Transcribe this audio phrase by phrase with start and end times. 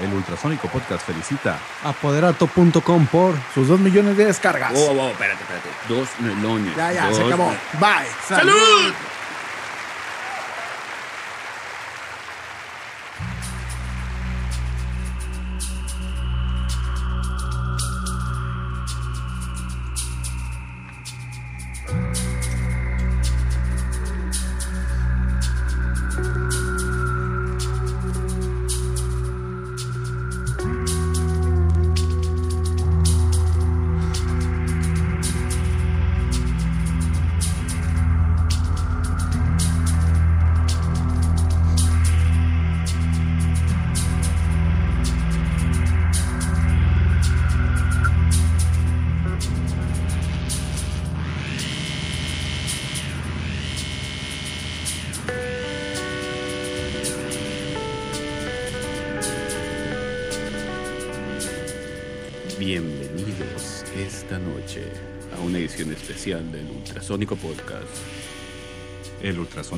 [0.00, 1.58] El Ultrasónico Podcast felicita.
[1.84, 4.72] Apoderato.com por Sus dos millones de descargas.
[4.74, 5.68] Oh, oh, espérate, espérate.
[5.88, 6.76] Dos melones.
[6.76, 7.52] ya, ya, se acabó.
[7.80, 8.06] Bye.
[8.28, 8.94] ¡Salud!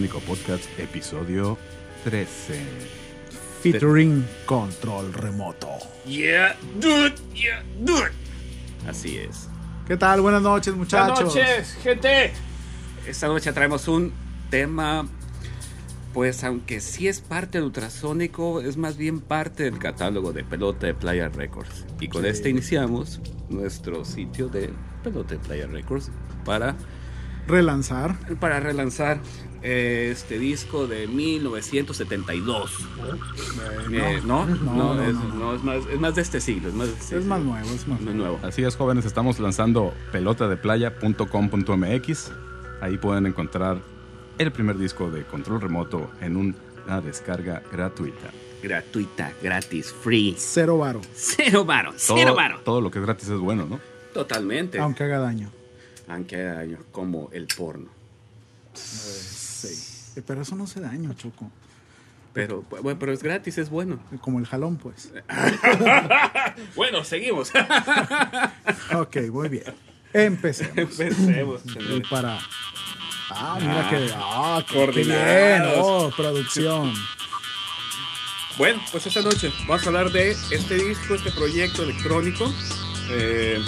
[0.01, 1.59] Ultrasónico Podcast, episodio
[2.05, 2.59] 13.
[3.61, 5.69] Featuring control remoto.
[6.07, 8.11] Yeah, dude, yeah, dude.
[8.89, 9.49] Así es.
[9.87, 10.23] ¿Qué tal?
[10.23, 11.35] Buenas noches, muchachos.
[11.35, 12.33] Buenas noches, gente.
[13.07, 14.13] Esta noche traemos un
[14.49, 15.07] tema,
[16.15, 20.87] pues aunque sí es parte del ultrasónico, es más bien parte del catálogo de Pelota
[20.87, 21.85] de Playa Records.
[22.01, 23.21] Y con este iniciamos
[23.51, 24.71] nuestro sitio de
[25.05, 26.11] Pelota de Playa Records
[26.47, 26.75] para,
[27.47, 28.17] Relanzar.
[28.39, 29.21] para relanzar
[29.63, 32.71] eh, este disco de 1972.
[33.93, 36.69] Eh, no, no, no, no, es, más, es más de este siglo.
[36.69, 38.33] Es más, este Es más nuevo, es más No es nuevo.
[38.39, 38.47] nuevo.
[38.47, 42.33] Así es, jóvenes, estamos lanzando pelotadeplaya.com.mx.
[42.81, 43.79] Ahí pueden encontrar
[44.39, 48.31] el primer disco de control remoto en una descarga gratuita.
[48.63, 50.35] Gratuita, gratis, free.
[50.39, 52.61] Cero varo, Cero varo, Todo, cero varo.
[52.65, 53.79] todo lo que es gratis es bueno, ¿no?
[54.15, 54.79] Totalmente.
[54.79, 55.51] aunque haga daño.
[56.11, 57.89] Aunque hay como el porno.
[58.75, 59.69] Sí.
[60.17, 61.51] Eh, Pero eso no hace daño, Choco.
[62.33, 63.99] Pero, bueno, pero es gratis, es bueno.
[64.21, 65.13] Como el jalón, pues.
[66.77, 67.51] Bueno, seguimos.
[68.97, 69.75] Ok, muy bien.
[70.13, 70.77] Empecemos.
[70.99, 71.61] Empecemos.
[71.67, 72.39] Y para.
[73.31, 74.11] Ah, mira Ah, que.
[74.17, 74.87] Ah, qué, qué bien.
[75.09, 75.79] coordinados.
[75.81, 76.93] Oh, producción.
[78.59, 82.53] Bueno, pues esta noche vamos a hablar de este disco, este proyecto electrónico,
[83.11, 83.59] eh,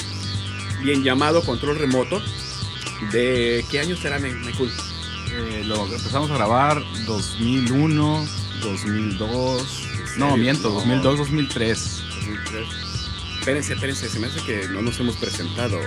[0.82, 2.20] bien llamado Control Remoto.
[3.12, 4.70] ¿De qué año será, Me- Michael?
[5.32, 8.26] Eh, lo empezamos a grabar 2001,
[8.62, 9.88] 2002.
[10.18, 10.74] No, miento, No.
[10.74, 12.02] 2002, 2003.
[12.26, 12.66] 2003.
[13.38, 15.78] Espérense, espérense, se me hace que no nos hemos presentado.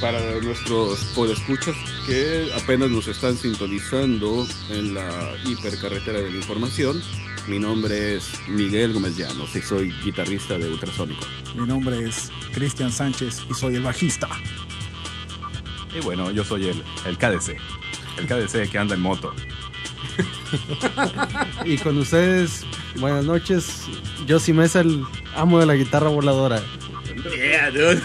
[0.00, 7.00] Para nuestros podescuchas que apenas nos están sintonizando en la hipercarretera de la información,
[7.48, 11.24] mi nombre es Miguel Gómez Llanos y soy guitarrista de Ultrasónico.
[11.54, 14.28] Mi nombre es Cristian Sánchez y soy el bajista.
[15.94, 17.56] Y bueno, yo soy el, el KDC.
[18.18, 19.34] El KDC que anda en moto.
[21.64, 22.66] Y con ustedes,
[22.96, 23.84] buenas noches.
[24.26, 25.02] Yo sí Mesa, el
[25.34, 26.60] amo de la guitarra voladora.
[27.34, 28.02] Yeah, dude.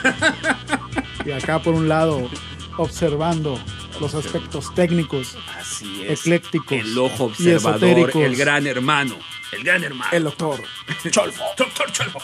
[1.25, 2.29] Y acá por un lado,
[2.77, 3.59] observando
[3.99, 6.21] los aspectos técnicos, Así es.
[6.21, 8.21] eclécticos El ojo y observador, esotéricos.
[8.23, 9.15] el gran hermano.
[9.51, 10.11] El gran hermano.
[10.11, 10.61] el doctor
[11.11, 11.43] Cholfo.
[11.57, 12.19] Doctor Cholfo.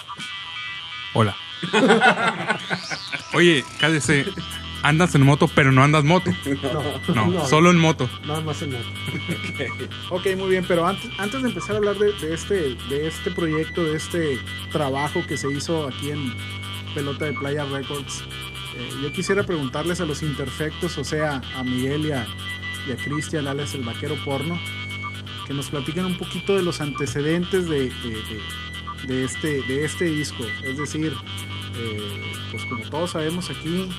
[1.14, 1.36] Hola.
[3.34, 4.28] Oye, KDC,
[4.84, 6.32] andas en moto, pero no andas moto.
[7.14, 8.10] No, No, solo en moto.
[8.26, 8.86] Nada más en moto.
[10.10, 13.32] Ok, muy bien, pero antes, antes de empezar a hablar de, de este, de este
[13.32, 14.40] proyecto, de este
[14.72, 16.34] trabajo que se hizo aquí en
[16.94, 18.24] Pelota de Playa Records,
[18.78, 22.28] eh, yo quisiera preguntarles a los imperfectos, o sea, a Miguel y a,
[22.88, 24.60] y a Cristian, alias el vaquero porno,
[25.48, 30.06] que nos platiquen un poquito de los antecedentes de, de- de- de este, de este
[30.06, 30.46] disco.
[30.64, 31.14] Es decir,
[31.76, 33.90] eh, pues como todos sabemos aquí,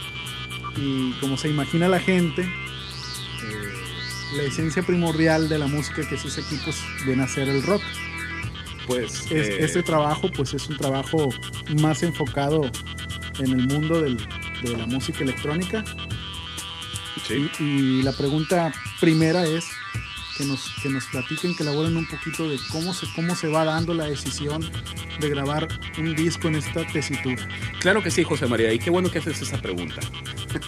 [0.77, 6.29] y como se imagina la gente, eh, la esencia primordial de la música que se
[6.29, 7.83] hace aquí pues viene a ser el rock.
[8.87, 11.29] Pues Es- Este trabajo pues es un trabajo
[11.81, 12.63] más enfocado
[13.39, 14.17] en el mundo del-
[14.71, 15.85] de la música electrónica
[17.27, 17.51] sí.
[17.59, 19.67] y, y la pregunta primera es
[20.37, 23.65] que nos, que nos platiquen, que elaboren un poquito de cómo se, cómo se va
[23.65, 24.69] dando la decisión
[25.21, 25.69] de grabar
[25.99, 27.49] un disco en esta tesitura.
[27.81, 28.73] Claro que sí, José María.
[28.73, 30.01] Y qué bueno que haces esa pregunta.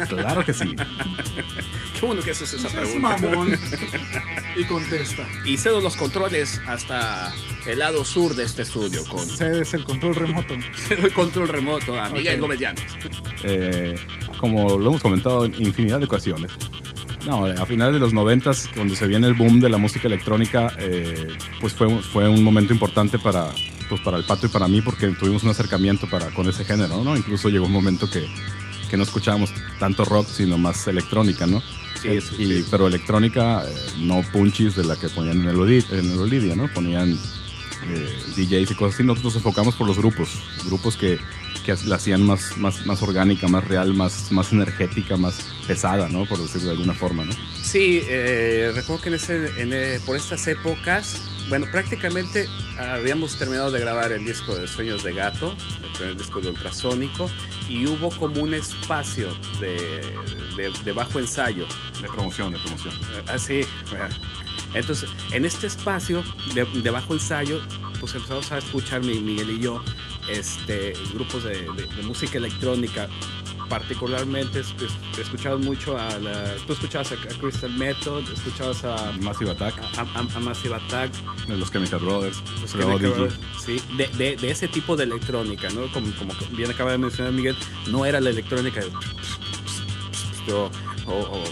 [0.09, 0.75] Claro que sí.
[1.99, 3.17] Qué bueno que haces esa Es pregunta.
[3.19, 3.59] mamón
[4.57, 5.27] y contesta.
[5.45, 7.33] Y cedo los controles hasta
[7.67, 10.55] el lado sur de este estudio con Cedes el control remoto.
[10.77, 12.41] cedo el control remoto a Miguel Ok.
[12.43, 12.83] Gómez Llanos.
[13.45, 13.95] Eh,
[14.39, 16.53] como lo hemos comentado en infinidad de ocasiones.
[17.27, 20.73] No, a finales de los noventas, cuando se viene el boom de la música electrónica,
[20.79, 21.27] eh,
[21.61, 23.51] pues fue, un- fue un momento importante para,
[23.89, 27.03] pues para el pato y para mí porque tuvimos un acercamiento para, con ese género,
[27.03, 27.17] ¿no?
[27.17, 28.29] Incluso llegó un momento que,
[28.89, 29.51] que no escuchábamos
[29.81, 31.61] tanto rock, sino más electrónica, ¿no?
[32.01, 32.65] Sí, Eh, sí, y, sí.
[32.71, 36.55] Pero electrónica, eh, no punchis de la que ponían en el, Oli- en el Olivia,
[36.57, 36.69] ¿no?
[36.69, 37.19] Ponían
[37.89, 39.05] eh, DJs y cosas así.
[39.05, 40.29] Nosotros nos enfocamos por los grupos,
[40.65, 41.19] grupos que,
[41.65, 46.27] que la hacían más, más, más orgánica, más real, más, más energética, más pesada, ¿no?
[46.27, 47.33] Por decirlo de alguna forma, ¿no?
[47.63, 52.49] Sí, eh, recuerdo que en ese, en, eh, por estas épocas, bueno, prácticamente
[52.79, 55.55] habíamos terminado de grabar el disco de Sueños de Gato,
[55.85, 57.31] el primer disco de Ultrasónico,
[57.69, 59.29] y hubo como un espacio
[59.61, 60.03] de,
[60.57, 61.67] de- de bajo ensayo.
[62.03, 62.95] De promoción, de promoción.
[63.29, 63.61] Así.
[64.75, 66.23] Entonces, en este espacio
[66.55, 67.61] de, de bajo ensayo,
[68.01, 69.83] pues empezamos a escuchar mi- Miguel y yo
[70.29, 71.67] este, grupos de
[72.03, 73.09] música electrónica.
[73.69, 76.55] Particularmente es- es- escuchabas mucho a la.
[76.67, 81.11] Tú escuchabas a, a Crystal Method, escuchabas a, Massive Attack, a, a- a Massive Attack,
[81.49, 82.71] de los Chemical Brothers, los.
[83.01, 85.91] Chemical- sí, de, de- de ese tipo de electrónica, ¿no?
[85.93, 87.57] Como, como bien acaba de mencionar Miguel,
[87.89, 88.93] no era la electrónica de-
[90.53, 90.71] o-
[91.07, 91.45] o- o-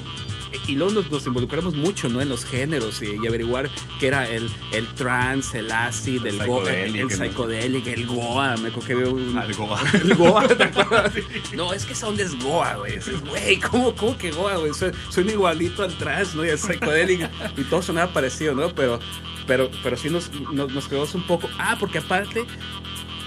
[0.67, 2.21] y luego nos, nos involucramos mucho ¿no?
[2.21, 3.71] en los géneros y, y averiguar
[4.01, 8.57] qué era el, el trance, el acid, el, El go- el, el el goa.
[8.57, 9.77] Me veo un, Algo.
[9.95, 11.13] el Goa, ¿te acuerdas?
[11.55, 12.99] No, es que esa onda es Goa, güey.
[13.29, 14.73] Güey, ¿cómo, ¿cómo que Goa, güey?
[15.17, 16.45] Un igualito al trance, ¿no?
[16.45, 17.31] Y al psychedelic.
[17.57, 18.69] Y todo sonaba parecido, ¿no?
[18.75, 19.01] Pero,
[19.47, 21.49] pero, pero sí nos, nos, nos quedamos un poco.
[21.59, 22.45] Ah, porque aparte,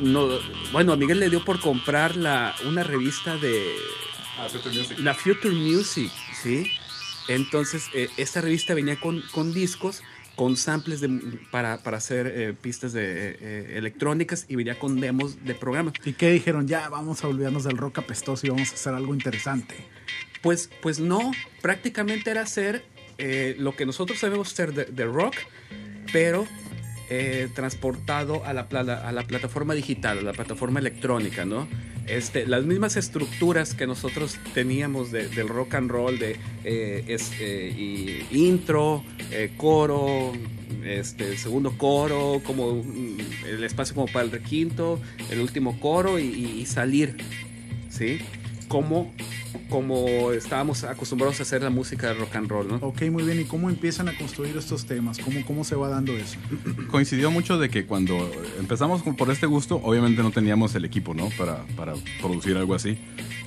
[0.01, 0.27] no,
[0.71, 3.75] bueno, a Miguel le dio por comprar la, una revista de
[4.99, 6.11] la Future Music,
[6.43, 6.71] ¿sí?
[7.27, 10.01] Entonces, eh, esta revista venía con, con discos,
[10.35, 11.09] con samples de,
[11.51, 15.93] para, para hacer eh, pistas de, eh, electrónicas y venía con demos de programas.
[16.05, 16.67] ¿Y qué dijeron?
[16.67, 19.75] Ya, vamos a olvidarnos del rock apestoso y vamos a hacer algo interesante.
[20.41, 21.31] Pues, pues no,
[21.61, 22.85] prácticamente era hacer
[23.57, 25.33] lo que nosotros sabemos hacer de, de rock,
[26.13, 26.47] pero
[27.09, 31.67] eh, transportado a la, a la plataforma digital, a la plataforma electrónica, ¿no?
[32.07, 38.25] Este, las mismas estructuras que nosotros teníamos de- del rock and roll, de eh, eh,
[38.31, 40.31] intro, eh, coro,
[40.85, 43.17] este, segundo coro, como mm,
[43.49, 47.17] el espacio como para el requinto, el último coro y salir,
[47.89, 48.19] ¿sí?
[48.67, 49.13] Como,
[49.69, 52.75] como estábamos acostumbrados a hacer la música de rock and roll, ¿no?
[52.81, 53.39] Ok, muy bien.
[53.39, 55.17] ¿Y cómo empiezan a construir estos temas?
[55.19, 56.37] ¿Cómo, cómo se va dando eso?
[56.91, 58.29] Coincidió mucho de que cuando
[58.59, 61.29] empezamos con- por este gusto, obviamente no teníamos el equipo, ¿no?
[61.37, 62.97] Para, para producir algo así.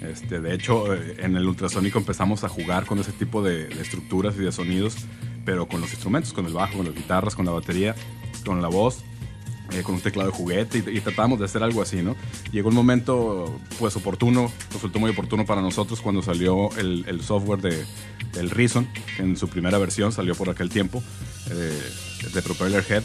[0.00, 3.82] Este, de hecho, eh, en el ultrasónico empezamos a jugar con ese tipo de, de
[3.82, 4.96] estructuras y de sonidos,
[5.44, 7.94] pero con los instrumentos, con el bajo, con las guitarras, con la batería,
[8.44, 9.04] con la voz.
[9.72, 12.16] Eh, con un teclado de juguete y, y tratábamos de hacer algo así, ¿no?
[12.52, 17.60] Llegó un momento, pues oportuno, resultó muy oportuno para nosotros cuando salió el, el software
[17.60, 17.84] de,
[18.32, 18.86] del Reason,
[19.18, 21.02] en su primera versión salió por aquel tiempo,
[21.50, 21.82] eh,
[22.34, 23.02] de Propeller Head,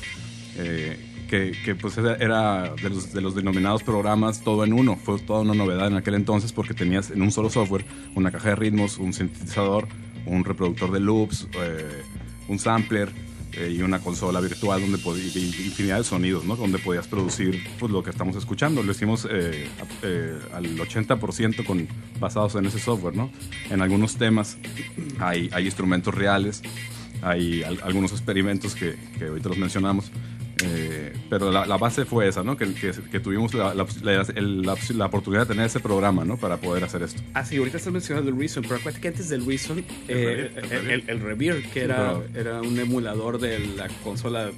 [0.58, 4.96] eh, que, que, pues era- era de los, de los denominados programas todo en uno.
[4.96, 7.84] Fue toda una novedad en aquel entonces porque tenías en un solo software
[8.14, 9.88] una caja de ritmos, un sintetizador,
[10.28, 12.04] un reproductor de loops, eh,
[12.48, 13.12] un sampler
[13.58, 14.98] eh, y una consola virtual donde
[15.66, 16.56] infinidad de sonidos, ¿no?
[16.56, 18.84] Donde podías producir pues, lo que estamos escuchando.
[18.84, 21.88] Lo hicimos eh, a- eh, al 80% con,
[22.20, 23.32] basados en ese software, ¿no?
[23.70, 24.58] En algunos temas
[25.20, 26.62] hay, hay instrumentos reales,
[27.22, 30.12] hay al- algunos experimentos que, que ahorita los mencionamos.
[30.64, 32.56] Eh, pero la, la base fue esa, ¿no?
[32.56, 36.38] Que, que- que tuvimos la, la- la- la- la oportunidad de tener ese programa, ¿no?
[36.38, 37.22] Para poder hacer esto.
[37.34, 41.20] Ah, sí, ahorita estás mencionando el Reason, pero acuérdate que antes del Reason, eh, el
[41.20, 44.50] Revere, que era, era un emulador de la consola.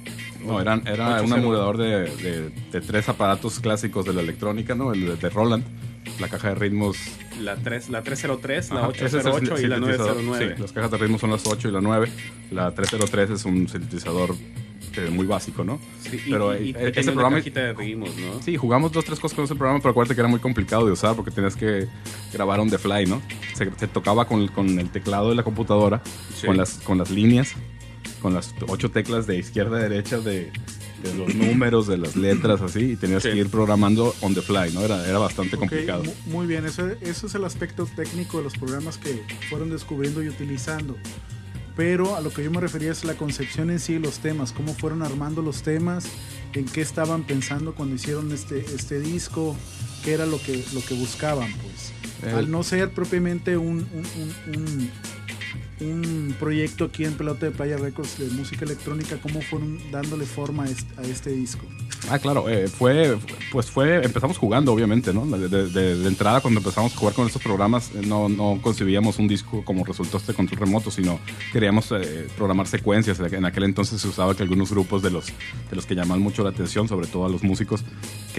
[0.44, 1.24] No, eran, era 808.
[1.34, 1.88] un emulador de,
[2.22, 4.92] de- de tres aparatos clásicos de la electrónica, ¿no?
[4.92, 5.64] El de, de Roland,
[6.20, 6.96] la caja de ritmos.
[7.40, 10.22] La, 3, la 303, la Ajá, es el 808 y la sintetizador.
[10.22, 10.54] 909.
[10.56, 12.08] Sí, las cajas de ritmos son las 8 y la 9.
[12.50, 14.34] La 303 es un sintetizador
[14.96, 15.78] eh, muy básico, ¿no?
[16.00, 18.42] Sí, Pero, y- y eh, ese programa- de ritmos, ¿no?
[18.42, 20.92] Sí, jugamos dos, tres cosas con ese programa, pero acuérdate que era muy complicado de
[20.92, 21.86] usar porque tenías que
[22.32, 23.20] grabar on the fly, ¿no?
[23.54, 26.02] Se, se tocaba con, con el teclado de la computadora,
[26.34, 26.46] Sí.
[26.46, 27.54] con, las, con las líneas,
[28.22, 30.50] con las ocho teclas de izquierda a derecha de,
[31.02, 33.30] de los números, de las letras, así, y tenías Sí.
[33.30, 34.80] que ir programando on the fly, ¿no?
[34.82, 36.02] Era, era bastante Ok, complicado.
[36.04, 40.22] mu- muy bien, eso, eso es el aspecto técnico de los programas que fueron descubriendo
[40.24, 40.96] y utilizando.
[41.78, 44.50] Pero a lo que yo me refería es la concepción en sí de los temas,
[44.52, 46.06] cómo fueron armando los temas,
[46.52, 49.56] en qué estaban pensando cuando hicieron este, este disco,
[50.04, 51.92] qué era lo que, lo que buscaban, pues.
[52.24, 54.90] Eh, Al no ser propiamente un, un- un- un-
[55.80, 60.64] un proyecto aquí en Pelota de Playa Records de música electrónica, ¿cómo fueron dándole forma
[60.64, 61.64] a este, a este disco?
[62.10, 63.18] Ah, claro, eh, fue,
[63.52, 65.26] pues fue, empezamos jugando, obviamente, ¿no?
[65.26, 69.18] De, de- de- entrada, cuando empezamos a jugar con estos programas, eh, no, no concebíamos
[69.18, 71.18] un disco como resultó este control remoto, sino
[71.52, 73.18] queríamos eh, programar secuencias.
[73.20, 76.42] En aquel entonces se usaba que algunos grupos de los, de los que llaman mucho
[76.44, 77.84] la atención, sobre todo a los músicos,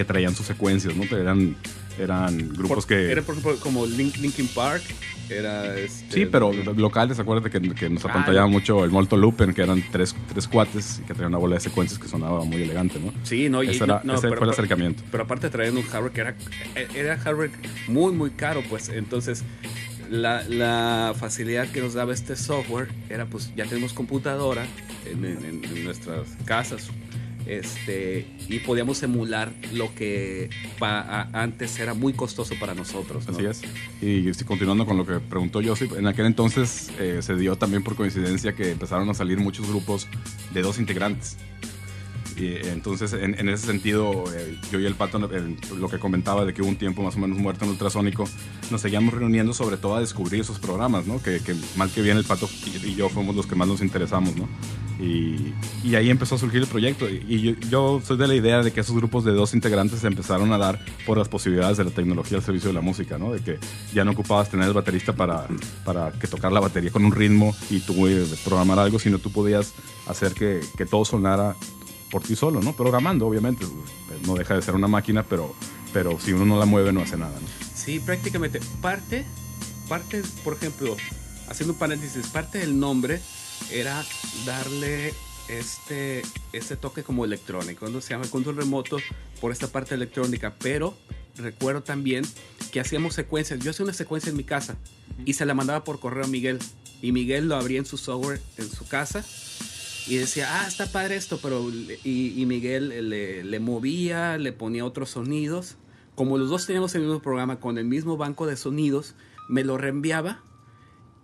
[0.00, 1.04] que traían sus secuencias, ¿no?
[1.14, 1.54] Eran,
[1.98, 3.12] eran grupos Por- que...
[3.12, 4.82] Era, por ejemplo, como Link, Linkin Park.
[5.28, 9.16] Era este, Sí, pero locales, acuérdate que, que nos apantallaba mucho el Molto
[9.54, 12.62] que eran tres, tres cuates y que traían una bola de secuencias que sonaba muy
[12.62, 13.12] elegante, ¿no?
[13.24, 15.02] Sí, no, y Ese, era- no, ese pero- fue el pero- acercamiento.
[15.10, 16.34] Pero aparte traían un hardware que era,
[16.94, 17.50] era hardware
[17.88, 19.44] muy, muy caro, pues entonces
[20.10, 24.64] la, la facilidad que nos daba este software era pues ya tenemos computadora
[25.06, 26.88] en, en- en nuestras casas
[27.58, 33.26] este y podíamos emular lo que antes era muy costoso para nosotros.
[33.28, 33.34] ¿no?
[33.34, 33.62] Así es.
[34.00, 37.96] Y continuando con lo que preguntó Joseph, en aquel entonces eh, se dio también por
[37.96, 40.06] coincidencia que empezaron a salir muchos grupos
[40.52, 41.36] de dos integrantes.
[42.40, 46.54] Y entonces, en, en ese sentido, eh, yo y el Pato, lo que comentaba de
[46.54, 48.24] que hubo un tiempo más o menos muerto en Ultrasónico,
[48.70, 51.22] nos seguíamos reuniendo sobre todo a descubrir esos programas, ¿no?
[51.22, 52.48] Que, que mal que bien el Pato
[52.82, 54.48] y, yo fuimos los que más nos interesamos, ¿no?
[54.98, 55.54] Y,
[55.94, 57.10] ahí empezó a surgir el proyecto.
[57.10, 60.50] Y, yo soy de la idea de que esos grupos de dos integrantes se empezaron
[60.54, 63.32] a dar por las posibilidades de la tecnología al servicio de la música, ¿no?
[63.32, 63.58] De que
[63.92, 65.46] ya no ocupabas tener el baterista para,
[65.84, 69.30] para que tocar la batería con un ritmo y tú eh, programar algo, sino tú
[69.30, 69.74] podías
[70.06, 71.54] hacer que, que todo sonara
[72.10, 72.74] por ti solo, ¿no?
[72.74, 73.64] Programando, obviamente.
[74.26, 75.54] No deja de ser una máquina, pero,
[75.92, 77.46] pero si uno no la mueve, no hace nada, ¿no?
[77.74, 78.60] Sí, prácticamente.
[78.82, 79.24] Parte,
[79.88, 80.96] parte, por ejemplo,
[81.48, 83.20] haciendo un paréntesis, parte del nombre
[83.70, 84.04] era
[84.44, 85.14] darle
[85.48, 88.00] este, este toque como electrónico, ¿no?
[88.00, 88.98] Se llama control remoto
[89.40, 90.94] por esta parte electrónica, pero
[91.36, 92.24] recuerdo también
[92.72, 93.60] que hacíamos secuencias.
[93.60, 94.76] Yo hacía una secuencia en mi casa
[95.24, 96.58] y se la mandaba por correo a Miguel.
[97.02, 99.24] Y Miguel lo abría en su software en su casa
[100.10, 101.70] y decía, ah, está padre esto, pero
[102.02, 105.76] y, Miguel le, le movía, le ponía otros sonidos.
[106.16, 109.14] Como los dos teníamos el mismo programa con el mismo banco de sonidos,
[109.48, 110.42] me lo reenviaba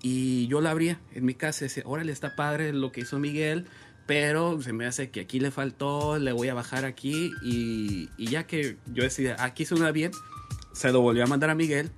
[0.03, 3.19] y yo lo abría en mi casa y decía, órale, está padre lo que hizo
[3.19, 3.67] Miguel,
[4.07, 8.29] pero se me hace que aquí le faltó, le voy a bajar aquí y, y
[8.29, 10.13] ya que yo decía, aquí suena bien,
[10.73, 11.91] se lo volvió a mandar a Miguel.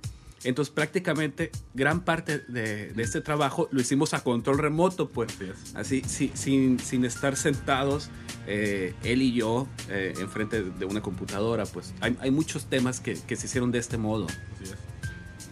[0.43, 5.33] Entonces prácticamente gran parte de, de este trabajo lo hicimos a control remoto, pues
[5.75, 8.09] Así si- sin, sin estar sentados
[8.47, 13.15] eh, él y yo eh, enfrente de una computadora, pues hay, hay muchos temas que,
[13.27, 14.27] que se hicieron de este modo.
[14.27, 14.75] Así es.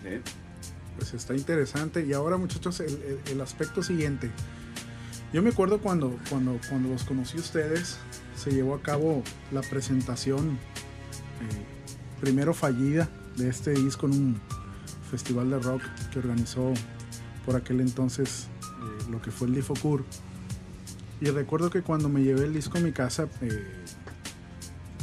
[0.05, 0.21] ¿eh?
[0.97, 2.05] Pues está interesante.
[2.05, 4.31] Y ahora, muchachos, el, el- el aspecto siguiente.
[5.33, 7.97] Yo me acuerdo cuando, cuando, cuando los conocí a ustedes,
[8.35, 10.51] se llevó a cabo la presentación
[11.41, 11.65] eh,
[12.21, 14.41] primero fallida de este disco en un
[15.07, 16.73] festival de rock que organizó
[17.45, 20.05] por aquel entonces eh, lo que fue el Difocur.
[21.19, 23.85] Y recuerdo que cuando me llevé el disco a mi casa, eh,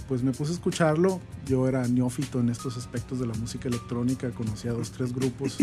[0.07, 1.21] pues me puse a escucharlo.
[1.47, 5.59] Yo era neófito en estos aspectos de la música electrónica, conocía dos, tres grupos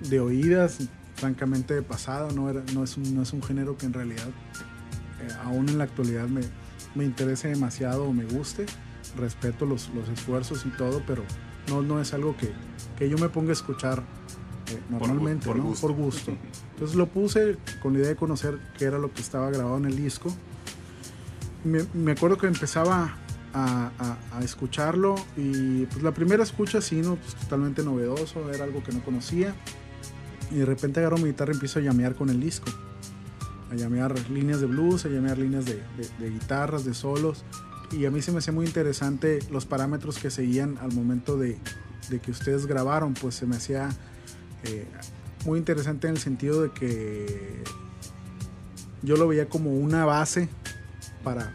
[0.00, 0.78] de oídas,
[1.14, 4.28] francamente de pasado, no, era, no, es, un, no es un género que en realidad,
[5.20, 6.40] eh, aún en la actualidad, me,
[6.94, 8.66] me interese demasiado o me guste.
[9.16, 11.24] Respeto los, los esfuerzos y todo, pero
[11.68, 12.52] no, no es algo que,
[13.00, 14.02] que yo me ponga a escuchar
[14.70, 15.64] eh, Por normalmente, por ¿no?
[15.64, 15.86] gusto.
[15.88, 16.32] por gusto.
[16.74, 19.86] Entonces lo puse con la idea de conocer qué era lo que estaba grabado en
[19.86, 20.32] el disco.
[21.64, 23.16] Me, me acuerdo que empezaba
[23.52, 27.16] a, a- a escucharlo y pues la primera escucha sí, ¿no?
[27.16, 29.54] Pues totalmente novedoso, era algo que no conocía.
[30.50, 32.70] Y de repente agarro mi guitarra y empiezo a llamear con el disco.
[33.70, 37.44] A llamear líneas de blues, a llamear líneas de, de- de guitarras, de solos.
[37.92, 41.58] Y a mí se me hacía muy interesante los parámetros que seguían al momento de,
[42.10, 43.14] de que ustedes grabaron.
[43.14, 43.88] Pues se me hacía
[44.64, 44.86] eh,
[45.46, 47.62] muy interesante en el sentido de que
[49.02, 50.48] yo lo veía como una base
[51.24, 51.52] para,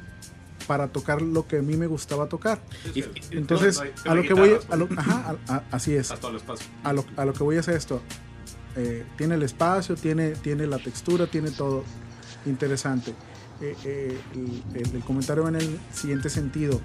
[0.67, 2.59] para tocar lo que a mí me gustaba tocar.
[2.93, 5.93] Y- y- Entonces, No, no a lo que voy, a lo- ajá, a- a- así
[5.93, 6.09] es.
[6.11, 6.65] Hasta el espacio.
[6.83, 8.01] A lo, a lo que voy es esto.
[8.75, 11.83] Eh, tiene el espacio, tiene, tiene la textura, tiene todo
[12.45, 13.13] interesante.
[13.61, 16.81] Eh, eh, el, el- el comentario va en el siguiente sentido.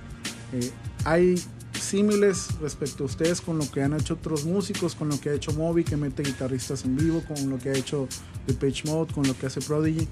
[0.52, 0.70] Eh,
[1.04, 1.42] hay
[1.80, 5.34] símiles respecto a ustedes con lo que han hecho otros músicos, con lo que ha
[5.34, 8.08] hecho Moby, que mete guitarristas en vivo, con lo que ha hecho
[8.46, 10.08] The Page Mode, con lo que hace Prodigy.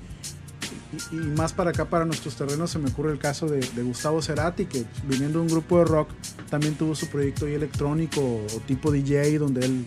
[1.12, 3.82] Y, y más para acá, para nuestros terrenos, se me ocurre el caso de, de
[3.82, 6.10] Gustavo Cerati, que viniendo de un grupo de rock,
[6.50, 9.86] también tuvo su proyecto ahí electrónico o tipo DJ, donde él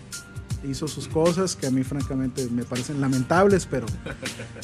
[0.64, 3.86] hizo sus cosas, que a mí francamente me parecen lamentables, pero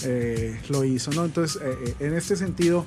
[0.05, 1.25] eh, lo hizo, ¿no?
[1.25, 2.87] Entonces, eh, eh, en este sentido,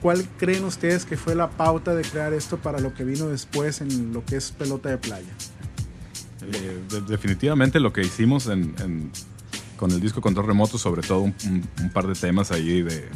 [0.00, 3.80] ¿cuál creen ustedes que fue la pauta de crear esto para lo que vino después
[3.80, 5.28] en lo que es pelota de playa?
[6.42, 9.10] Eh, de- definitivamente lo que hicimos en,
[9.76, 13.08] con el disco Control Remoto, sobre todo un par de temas ahí de,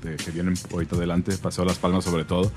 [0.00, 2.52] que vienen ahorita adelante, Paseo Las Palmas sobre todo,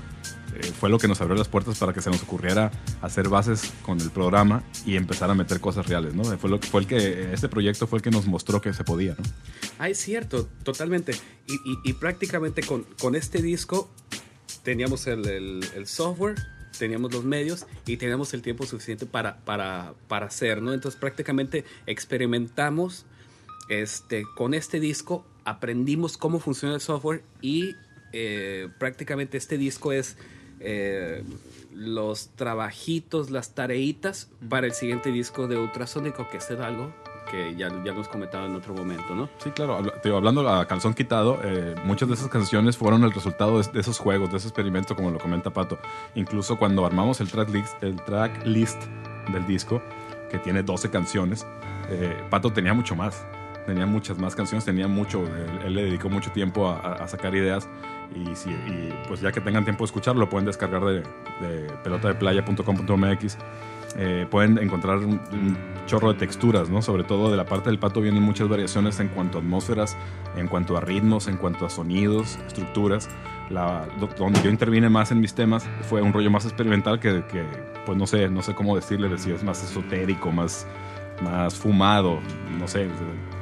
[0.54, 2.70] eh, fue lo que nos abrió las puertas para que se nos ocurriera
[3.02, 6.24] hacer bases con el programa y empezar a meter cosas reales, ¿no?
[6.38, 9.14] Fue, lo, fue el que, este proyecto fue el que nos mostró que se podía,
[9.18, 9.24] ¿no?
[9.78, 11.12] Ah, es cierto, totalmente.
[11.46, 13.88] Y, y- y prácticamente con, con este disco
[14.62, 16.36] teníamos el, el- el software,
[16.78, 20.72] teníamos los medios y teníamos el tiempo suficiente para, para, para hacer, ¿no?
[20.72, 23.06] Entonces prácticamente experimentamos
[23.68, 27.74] este, con este disco, aprendimos cómo funciona el software y
[28.12, 30.16] eh, prácticamente este disco es
[30.60, 31.22] eh,
[31.74, 36.92] los trabajitos, las tareitas para el siguiente disco de Ultrasónico, que es algo
[37.30, 39.28] que ya, ya nos comentaba en otro momento, ¿no?
[39.38, 39.76] Sí, claro.
[39.76, 43.62] habla- te digo, hablando a calzón quitado, eh, muchas de esas canciones fueron el resultado
[43.62, 45.78] de, esos juegos, de ese experimento, como lo comenta Pato.
[46.16, 48.82] Incluso cuando armamos el track list, el track list
[49.32, 49.80] del disco,
[50.28, 51.46] que tiene 12 canciones,
[52.30, 53.24] Pato tenía mucho más.
[53.66, 55.22] Tenía muchas más canciones, tenía mucho.
[55.24, 57.68] Él, él le dedicó mucho tiempo a, a- sacar ideas.
[58.14, 61.02] Y, si, y, pues ya que tengan tiempo de escucharlo, lo pueden descargar de,
[61.40, 63.36] de pelotadeplaya.com.mx.
[63.96, 66.80] Eh, pueden encontrar un, un chorro de texturas, ¿no?
[66.80, 69.96] Sobre todo de la parte del pato vienen muchas variaciones en cuanto a atmósferas,
[70.36, 73.08] en cuanto a ritmos, en cuanto a sonidos, estructuras.
[73.50, 77.24] La, do- donde yo intervine más en mis temas fue un rollo más experimental que,
[77.26, 77.44] que,
[77.84, 80.68] pues no sé, no sé cómo decirle, si es más esotérico, más,
[81.22, 82.20] más fumado,
[82.60, 82.88] no sé.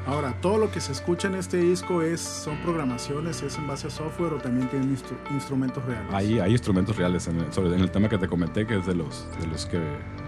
[0.09, 3.89] Ahora, todo lo que se escucha en este disco es son programaciones, es en base
[3.89, 6.13] a software o también tienen instru- instrumentos reales.
[6.15, 8.87] Hay, hay instrumentos reales en el, sobre, en el tema que te comenté, que es
[8.87, 9.79] de los, de los que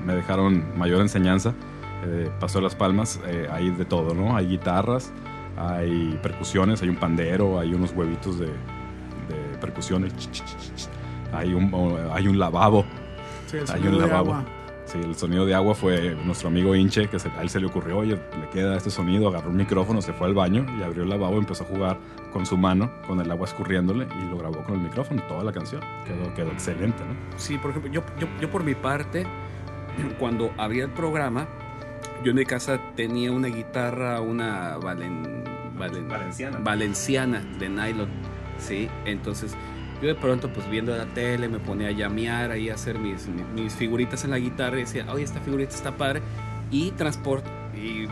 [0.05, 1.55] me dejaron mayor enseñanza.
[2.05, 4.37] Eh, Pasó Las Palmas, eh, hay de todo, ¿no?
[4.37, 5.13] Hay guitarras,
[5.57, 10.13] hay percusiones, hay un pandero, hay unos huevitos de, de percusiones.
[11.33, 11.73] Hay un,
[12.13, 12.85] hay un lavabo.
[13.47, 14.35] Sí, hay un lavabo.
[14.35, 14.45] agua.
[14.91, 17.67] Sí, el sonido de agua fue nuestro amigo Inche, que se- a él se le
[17.67, 21.05] ocurrió, oye, le queda este sonido, agarró un micrófono, se fue al baño y abrió
[21.05, 21.99] el lavabo y empezó a jugar
[22.33, 25.53] con su mano, con el agua escurriéndole y lo grabó con el micrófono, toda la
[25.53, 25.81] canción.
[26.07, 27.15] Quedó, quedó excelente, ¿no?
[27.39, 29.25] Sí, por ejemplo, yo, yo, yo por mi parte,
[30.19, 31.47] cuando abría el programa,
[32.25, 35.45] yo en mi casa tenía una guitarra, una valen,
[35.79, 36.59] valen- Valenciana.
[36.61, 38.09] valenciana de nylon,
[38.59, 38.89] ¿sí?
[39.05, 39.55] Entonces,
[40.01, 43.29] yo de pronto, pues viendo la tele, me ponía a llamear ahí, a hacer mis,
[43.55, 46.23] mis figuritas en la guitarra y decía, oye, esta figurita está padre,
[46.71, 48.07] y, transport, y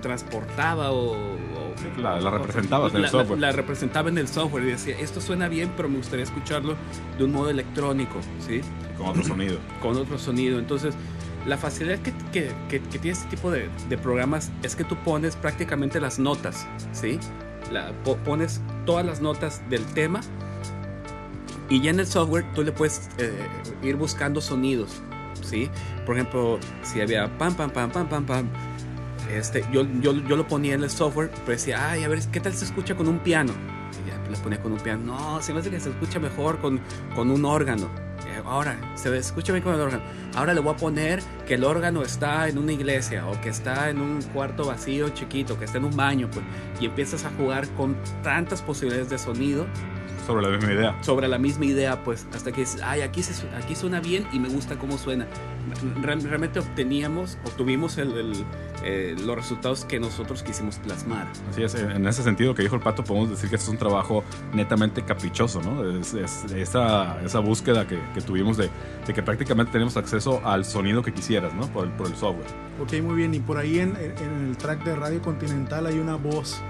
[0.00, 1.12] transportaba o...
[1.12, 1.42] o-
[1.76, 3.38] Sí, la- la representabas en el la- software.
[3.40, 6.76] La, representaba en el software y decía, esto suena bien, pero me gustaría escucharlo
[7.18, 8.60] de un modo electrónico, ¿sí?
[8.98, 9.58] Con otro sonido.
[9.80, 10.58] con otro sonido.
[10.58, 10.94] Entonces,
[11.46, 14.96] la facilidad que, que- que- que tiene este tipo de, de programas es que tú
[14.96, 17.18] pones prácticamente las notas, ¿sí?
[17.72, 17.92] La,
[18.24, 20.20] pones todas las notas del tema
[21.72, 23.32] y ya en el software tú le puedes eh,
[23.82, 25.00] ir buscando sonidos,
[25.42, 25.70] ¿sí?
[26.04, 28.46] Por ejemplo, si había pam, pam, pam, pam, pam, pam,
[29.34, 32.40] este, yo, yo, yo lo ponía en el software, pero decía, ay, a ver, ¿qué
[32.40, 33.54] tal se escucha con un piano?
[34.04, 35.02] Y ya le ponía con un piano.
[35.02, 36.78] No, se me hace que se escucha mejor con,
[37.14, 37.88] con un órgano.
[38.26, 40.02] Eh, Ahora, se escucha bien con el órgano.
[40.34, 43.88] Ahora le voy a poner que el órgano está en una iglesia o que está
[43.88, 46.44] en un cuarto vacío chiquito, que está en un baño, pues,
[46.80, 49.66] y empiezas a jugar con tantas posibilidades de sonido
[50.26, 50.96] Sobre la misma idea.
[51.02, 54.38] sobre la misma idea, pues, hasta que dices, ay, aquí, se, aquí suena bien y
[54.38, 55.26] me gusta cómo suena.
[56.00, 58.32] Re- realmente obteníamos, obtuvimos el- el,
[58.84, 61.26] eh, los resultados que nosotros quisimos plasmar.
[61.50, 63.78] Así es, en ese sentido que dijo el pato, podemos decir que este es un
[63.78, 65.84] trabajo netamente caprichoso, ¿no?
[65.98, 68.70] Es, es esa, esa búsqueda que, que tuvimos de,
[69.06, 71.66] de que prácticamente tenemos acceso al sonido que quisieras, ¿no?
[71.68, 72.46] Por el, por el software.
[72.80, 73.34] Ok, muy bien.
[73.34, 76.60] Y por ahí en, en el track de Radio Continental hay una voz.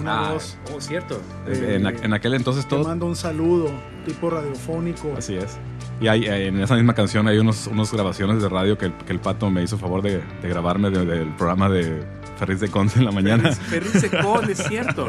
[0.00, 1.20] Una Ah, voz Oh, cierto.
[1.46, 2.84] Eh, en, aqu- en aquel entonces todo...
[2.84, 3.70] manda un saludo
[4.04, 5.14] tipo radiofónico.
[5.16, 5.58] Así es.
[6.00, 8.92] Y hay, eh, en esa misma canción hay unos, unos grabaciones de radio que el,
[8.92, 12.02] que el pato me hizo favor de, de grabarme de- del programa de
[12.38, 13.50] Ferris de Conce en la mañana.
[13.52, 15.08] Ferri Secón, es cierto.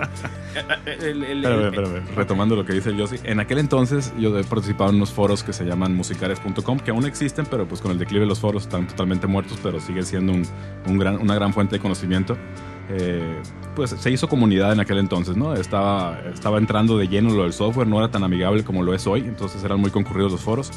[0.86, 2.16] El- el- el- Espérame, espérame.
[2.16, 3.18] Retomando lo que dice el Yossi.
[3.24, 7.06] En aquel entonces yo he participado en unos foros que se llaman musicares.com, que aún
[7.06, 10.32] existen, pero pues con el declive de los foros están totalmente muertos, pero sigue siendo
[10.32, 10.44] un,
[10.88, 12.38] un gran, una gran fuente de conocimiento.
[12.90, 13.42] Eh,
[13.76, 15.54] pues se hizo comunidad en aquel entonces, ¿no?
[15.54, 19.06] Estaba, estaba entrando de lleno lo del software, no era tan amigable como lo es
[19.08, 20.72] hoy, entonces eran muy concurridos los foros.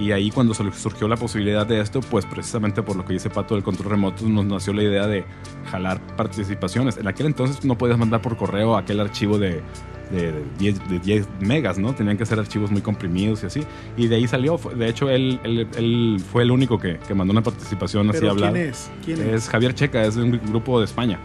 [0.00, 3.30] Y ahí cuando sur- surgió la posibilidad de esto, pues precisamente por lo que dice
[3.30, 5.24] Pato del control remoto, nos nació la idea de
[5.70, 6.96] jalar participaciones.
[6.96, 9.60] En aquel entonces no podías mandar por correo aquel archivo de,
[10.10, 11.94] de 10, de 10 megas, ¿no?
[11.94, 13.60] Tenían que ser archivos muy comprimidos y así.
[13.96, 14.58] Y de ahí salió.
[14.74, 18.52] De hecho, él, él, él fue el único que, que mandó una participación así hablada.
[18.52, 18.90] ¿quién es?
[19.04, 19.26] ¿Quién es?
[19.44, 21.20] Es Javier Checa, es de un grupo de España.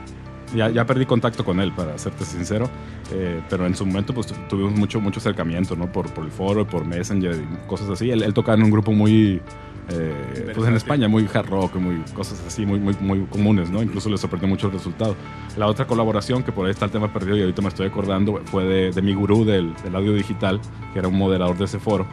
[0.55, 2.69] Ya, ya perdí contacto con él, para serte sincero.
[3.13, 5.91] eh, pero en su momento pues tu- tuvimos mucho, mucho acercamiento, ¿no?
[5.91, 8.09] Por, por el foro, y por Messenger y cosas así.
[8.09, 9.41] Él, él tocaba en un grupo muy...
[9.89, 13.81] eh, pues en España, muy hard rock, muy cosas así, muy, muy, muy comunes, ¿no?
[13.83, 15.15] Incluso le sorprendió mucho el resultado.
[15.57, 18.41] La otra colaboración, que por ahí está el tema perdido y ahorita me estoy acordando,
[18.45, 20.59] fue de, de mi gurú del, del audio digital,
[20.93, 22.05] que era un moderador de ese foro,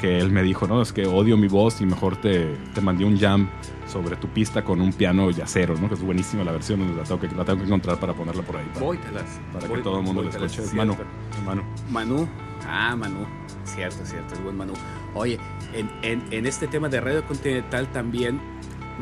[0.00, 3.04] que él me dijo, no, es que odio mi voz y mejor te, te mandé
[3.04, 3.48] un jam
[3.90, 5.88] sobre tu pista con un piano yacero, ¿no?
[5.88, 8.56] Que es buenísima la versión, la tengo que, la tengo que encontrar para ponerla por
[8.56, 8.66] ahí.
[8.72, 9.40] Para, Vóytelas.
[9.52, 10.68] para que todo el mundo vóytelas, escuche.
[10.68, 10.74] Es.
[10.74, 10.96] Manu.
[11.44, 11.62] Manu.
[11.90, 12.28] Manu.
[12.68, 13.26] Ah, Manu.
[13.64, 14.72] Cierto, cierto, el buen Manu.
[15.14, 15.38] Oye,
[15.74, 18.40] en, en- en este tema de Radio Continental también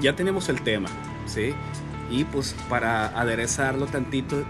[0.01, 0.89] ya tenemos el tema,
[1.27, 1.55] ¿sí?
[2.11, 4.43] Y pues para aderezarlo tantito,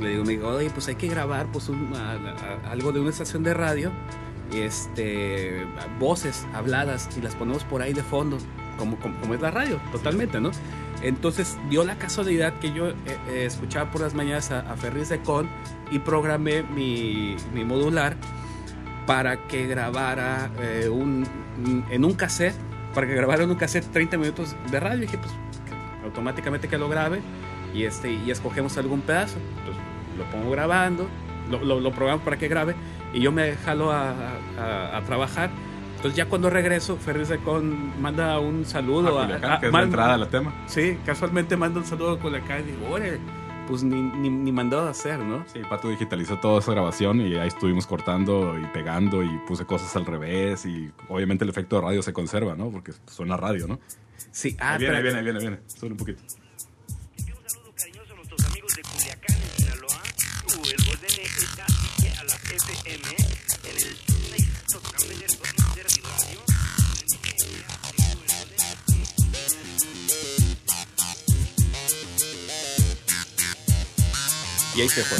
[0.00, 3.00] le digo, me digo, oye, pues hay que grabar pues un- a- a- algo de
[3.00, 3.90] una estación de radio,
[4.52, 5.66] este,
[5.98, 8.38] voces habladas y las ponemos por ahí de fondo,
[8.78, 10.50] como, como, como es la radio, totalmente, ¿no?
[11.02, 12.94] Entonces dio la casualidad que yo eh,
[13.28, 15.48] eh, escuchaba por las mañanas a, a Ferris de Con
[15.90, 18.16] y programé mi, mi modular
[19.06, 21.26] para que grabara eh, un,
[21.90, 22.54] en un cassette,
[22.94, 24.98] para que grabara en un cassette 30 minutos de radio.
[24.98, 25.32] Y dije, pues
[26.04, 27.20] automáticamente que lo grabe
[27.74, 29.36] y, este, y escogemos algún pedazo.
[29.58, 29.82] Entonces
[30.18, 31.06] lo pongo grabando,
[31.50, 32.74] lo, lo, lo programo para que grabe
[33.12, 34.10] y yo me jalo a,
[34.58, 35.50] a- a trabajar.
[35.96, 39.18] Entonces ya cuando regreso, Ferris de Con manda un saludo.
[39.18, 40.54] Ah, a- Culiacán, a- que es la entrada al tema.
[40.66, 43.18] Sí, casualmente manda un saludo la cara y digo, órale,
[43.66, 45.44] pues ni, ni, ni mandado a hacer, ¿no?
[45.52, 49.94] Sí, Pato digitalizó toda esa grabación y ahí estuvimos cortando y pegando y puse cosas
[49.96, 52.70] al revés y obviamente el efecto de radio se conserva, ¿no?
[52.70, 53.80] Porque suena radio, ¿no?
[54.30, 55.60] Sí, ah, ahí viene, ahí viene, ahí viene, ahí viene.
[55.66, 56.22] Sube un poquito.
[74.76, 75.16] Y ahí se fue.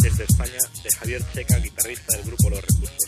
[0.00, 2.98] Desde España, de Javier Checa, guitarrista del grupo Los Recursos.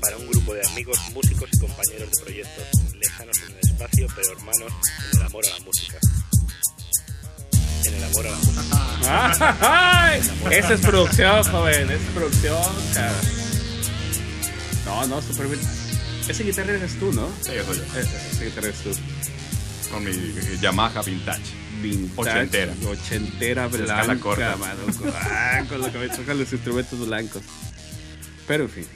[0.00, 2.64] Para un grupo de amigos, músicos y compañeros de proyectos,
[2.98, 4.72] lejanos en el espacio, pero hermanos
[5.12, 5.98] en el amor a la música.
[7.84, 8.62] En el amor a la música.
[10.56, 11.90] Esa es producción, joven.
[11.90, 12.62] Esa es producción,
[12.94, 13.41] cara.
[14.92, 15.60] No, no, súper bien.
[16.28, 17.28] Ese guitarra eres tú, ¿no?
[17.40, 17.84] Sí, yo soy yo.
[17.98, 18.90] Ese, ese guitarra eres tú.
[19.90, 20.12] Con mi
[20.60, 21.42] Yamaha Vintage.
[21.82, 22.74] Vintage, Ochentera.
[22.86, 24.56] Ochentera blanca, corta.
[24.56, 27.42] mano, con, ah, con lo que me tocan los instrumentos blancos.
[28.46, 28.86] Pero en fin,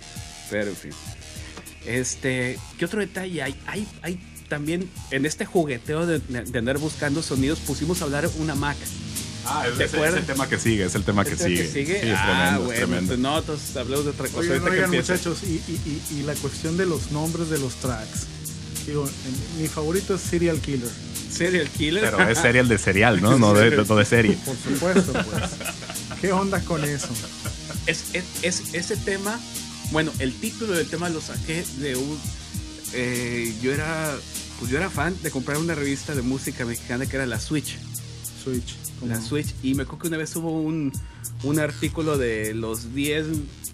[0.51, 0.93] pero en fin.
[1.87, 3.61] Este, ¿qué otro detalle hay?
[3.67, 8.55] Hay, hay también en este jugueteo de, de andar buscando sonidos, pusimos a hablar una
[8.55, 8.77] Mac.
[9.49, 11.63] Ah, es, ¿Te es- el tema que sigue, es el tema que ¿Este sigue.
[11.63, 12.01] que sigue?
[12.03, 13.17] Sí, es ah, tremendo, es bueno, tremendo.
[13.31, 14.39] no, entonces hablemos de otra cosa.
[14.53, 18.27] Oigan, que muchachos, y, y- y- y la cuestión de los nombres de los tracks.
[18.87, 20.91] Digo, en- mi favorito es Serial Killer.
[21.31, 22.03] Serial Killer.
[22.05, 23.37] Pero es serial de serial, ¿no?
[23.39, 24.39] No de, no de serie.
[24.45, 26.21] Por supuesto, pues.
[26.21, 27.09] ¿Qué onda con eso?
[27.87, 29.39] es, es, es- ese tema,
[29.91, 32.19] bueno, el título del tema lo saqué de un...
[32.93, 34.17] eh, yo era
[34.59, 37.77] pues yo era fan de comprar una revista de música mexicana que era La Switch.
[38.51, 38.77] Switch.
[39.01, 39.55] como- La Switch.
[39.63, 40.93] Y me acuerdo que una vez hubo un,
[41.43, 43.27] un artículo de los 10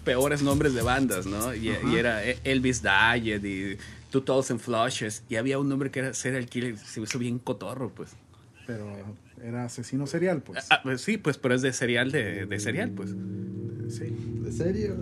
[0.03, 1.53] peores nombres de bandas, ¿no?
[1.55, 3.77] Y, y era Elvis Diet y
[4.11, 5.23] 2000 Flushes.
[5.29, 6.77] Y había un nombre que era Serial Killer.
[6.77, 8.11] Se me hizo bien cotorro, pues.
[8.67, 8.85] Pero
[9.43, 10.65] era asesino serial, pues.
[10.69, 13.09] Ah, pues sí, pues, pero es de cereal, de, de cereal, pues.
[13.89, 14.05] Sí.
[14.43, 14.95] ¿De serio?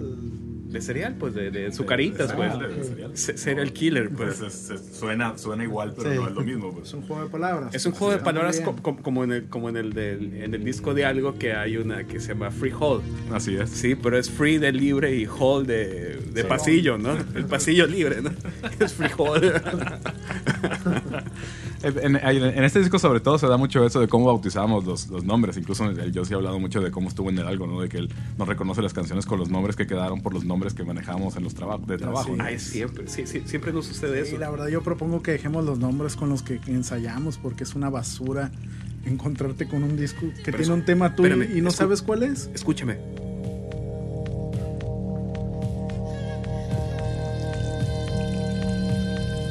[0.72, 3.20] De cereal, pues, de, de sucaritas, pues.
[3.20, 4.38] Serial Killer, pues.
[4.40, 6.16] Pues es- es- suena, suena igual, pero Sí.
[6.18, 6.74] no es lo mismo.
[6.74, 6.88] Pues.
[6.88, 7.76] Es un juego de palabras.
[7.76, 8.66] Es un juego de palabras bien.
[8.76, 11.54] co- co- como, en el, como en, el del, en el disco de algo que
[11.54, 13.02] hay una que se llama Free Hall.
[13.34, 13.70] Así es.
[13.70, 17.18] Sí, pero es free de libre y hall de, de pasillo, ¿no?
[17.36, 18.32] El pasillo libre, ¿no?
[18.80, 19.42] Es free hall.
[21.84, 22.16] En,
[22.64, 25.58] este disco sobre todo se da mucho eso de cómo bautizamos los, los nombres.
[25.58, 27.82] Incluso el Josie ha hablado mucho de cómo estuvo en el algo, ¿no?
[27.82, 30.74] De que él no reconoce las canciones con los nombres que quedaron por los nombres
[30.74, 32.36] que manejamos en los trabajos de trabajo.
[32.36, 32.44] ¿no?
[32.44, 34.38] Ay, siempre, sí, sí, siempre nos sucede Y eso.
[34.38, 37.90] la verdad yo propongo que dejemos los nombres con los que ensayamos porque es una
[37.90, 38.52] basura
[39.06, 42.24] encontrarte con un disco que Pero tiene un tema tuyo espérame, y no sabes cuál
[42.24, 42.50] es.
[42.54, 42.98] Escúchame.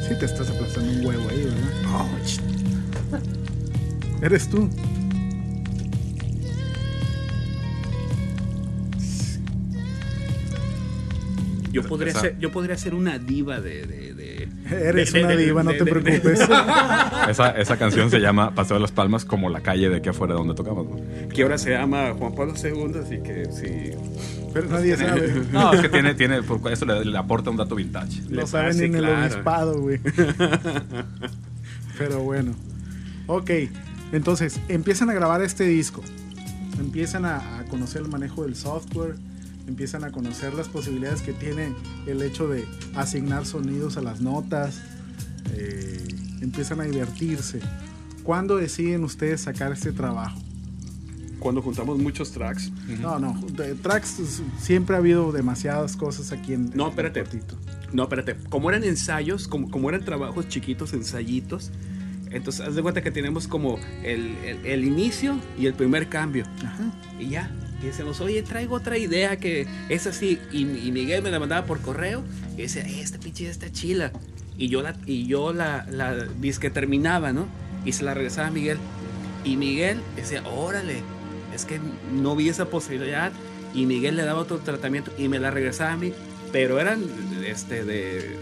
[0.08, 0.50] Sí te estás
[0.90, 1.70] un huevo ahí, ¿verdad?
[4.22, 4.68] Eres tú.
[11.72, 14.09] Yo podría, ser, yo podría ser una diva de, de,
[14.70, 16.40] Eres De- una de- diva, no te preocupes.
[17.28, 20.34] Esa, esa canción se llama Paseo de las Palmas como la calle de aquí afuera
[20.34, 20.86] donde tocamos.
[20.88, 20.96] ¿no?
[21.28, 23.90] que ahora se llama Juan Pablo II, así que sí.
[24.52, 25.32] Pero nadie sabe.
[25.52, 28.22] No, es que tiene, tiene por eso le, le aporta un dato vintage.
[28.28, 30.00] Lo saben en el obispado, güey.
[31.98, 32.52] Pero bueno.
[33.26, 33.50] Ok,
[34.12, 36.02] entonces empiezan a grabar este disco.
[36.80, 39.14] Empiezan a, a conocer el manejo del software.
[39.70, 41.72] Empiezan a conocer las posibilidades que tiene
[42.08, 42.64] el hecho de
[42.96, 44.80] asignar sonidos a las notas.
[45.54, 46.08] eh,
[46.40, 47.60] empiezan a divertirse.
[48.24, 50.40] ¿Cuándo deciden ustedes sacar este trabajo?
[51.38, 52.72] Cuando juntamos muchos tracks.
[53.00, 54.16] No, no, de tracks
[54.58, 56.70] siempre ha habido demasiadas cosas aquí en.
[56.74, 57.24] No, en espérate.
[57.92, 58.36] No, espérate.
[58.48, 61.70] Como eran ensayos, como, como eran trabajos chiquitos, ensayitos,
[62.30, 66.44] entonces haz de cuenta que tenemos como el, el- el inicio y el primer cambio.
[66.64, 66.90] Ajá.
[67.20, 67.50] Y ya.
[67.82, 70.38] Y decimos, oye, traigo otra idea que es así.
[70.52, 72.22] Y, y Miguel me la mandaba por correo.
[72.56, 74.12] Y decía, "Eh, esta pinche idea está chila.
[74.58, 77.46] Y yo la, y yo la, la disque terminaba, ¿no?
[77.84, 78.78] Y se la regresaba a Miguel.
[79.44, 81.02] Y Miguel decía, órale,
[81.54, 81.80] es que
[82.12, 83.32] no vi esa posibilidad.
[83.72, 86.12] Y Miguel le daba otro tratamiento y me la regresaba a mí.
[86.52, 87.02] Pero eran
[87.46, 88.36] este, de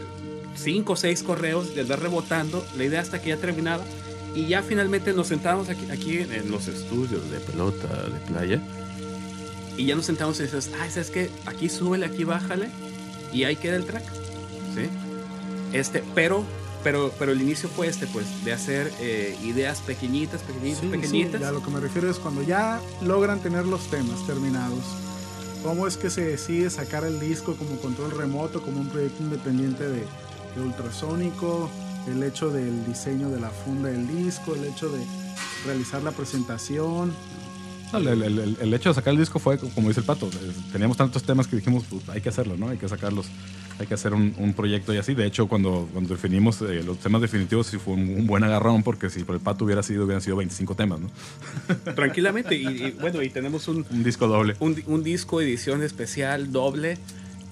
[0.57, 3.85] cinco o seis correos, de dar rebotando la idea hasta que ya terminaba.
[4.35, 8.61] Y ya finalmente nos sentábamos aquí, aquí en los estudios de pelota de playa.
[9.79, 11.31] Y ya nos sentamos y dices, ah, ¿sabes qué?
[11.47, 12.69] Aquí súbele, aquí bájale.
[13.33, 14.05] Y ahí queda el track.
[14.75, 14.91] ¿Sí?
[15.73, 16.45] Este, pero,
[16.85, 20.93] pero, pero el inicio fue este, pues, de hacer eh, ideas pequeñitas, pequeñitas, Sí, sí,
[20.93, 21.41] pequeñitas.
[21.41, 24.83] ya lo que me refiero es cuando ya logran tener los temas terminados.
[25.63, 29.85] ¿Cómo es que se decide sacar el disco como control remoto, como un proyecto independiente
[29.89, 30.05] de,
[30.57, 31.71] de ultrasónico?
[32.09, 35.05] El hecho del diseño de la funda del disco, el hecho de
[35.67, 37.13] realizar la presentación.
[37.93, 40.29] No, el, el- el- el hecho de sacar el disco fue, como dice el pato,
[40.73, 42.69] teníamos tantos temas que dijimos, pues, hay que hacerlo, ¿no?
[42.69, 43.27] Hay que sacarlos,
[43.79, 45.15] hay que hacer un, un proyecto y así.
[45.15, 48.83] De hecho, cuando, cuando definimos eh, los temas definitivos, sí fue un, un buen agarrón,
[48.83, 51.11] porque si por el pato hubiera sido, hubieran sido 25 temas, ¿no?
[51.95, 52.55] Tranquilamente.
[52.57, 54.57] Y, y, bueno, y tenemos un, Un disco doble.
[54.61, 56.99] un disco edición especial doble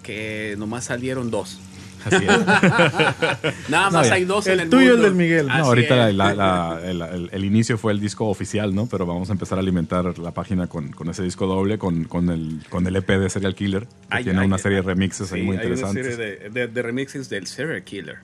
[0.03, 1.59] que nomás salieron dos.
[2.05, 3.69] Así es.
[3.69, 5.05] Nada más hay dos en El el tuyo y el mundo.
[5.09, 5.47] del Miguel.
[5.47, 6.15] No, Así ahorita es.
[6.15, 8.87] la- la- el, el- el inicio fue el disco oficial, ¿no?
[8.87, 12.29] Pero vamos a empezar a alimentar la página con, con ese disco doble, con, con,
[12.31, 14.83] el, con el EP de Serial Killer, que Ay, tiene ay, una ay, serie de
[14.83, 16.17] remixes ahí Sí, muy hay una interesantes.
[16.17, 18.17] serie de, de- de remixes del Serial Killer.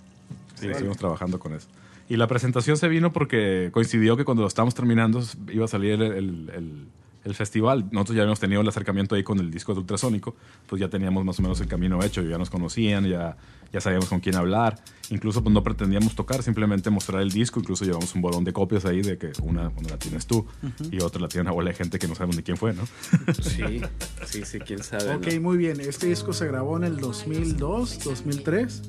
[0.55, 1.67] Sí, estuvimos trabajando con eso.
[2.09, 5.93] Y la presentación se vino porque coincidió que cuando lo estábamos terminando iba a salir
[5.95, 6.87] el, el-
[7.25, 7.87] el- festival.
[7.93, 10.35] Nosotros ya habíamos tenido el acercamiento ahí con el disco de Ultrasónico,
[10.67, 13.37] pues ya teníamos más o menos el camino hecho, ya nos conocían, ya,
[13.73, 14.79] ya sabíamos con quién hablar.
[15.11, 17.61] Incluso pues no pretendíamos tocar, simplemente mostrar el disco.
[17.61, 20.47] Incluso llevamos un bolón de copias ahí de que una, una la tienes tú
[20.91, 22.83] y otra la tiene una bola de gente que no sabemos ni quién fue, ¿no?
[23.43, 23.81] Sí,
[24.27, 25.15] sí, sí, quién sabe.
[25.15, 25.41] Ok, ¿no?
[25.43, 25.81] muy bien.
[25.81, 28.83] Este disco se grabó en el 2002, 2003.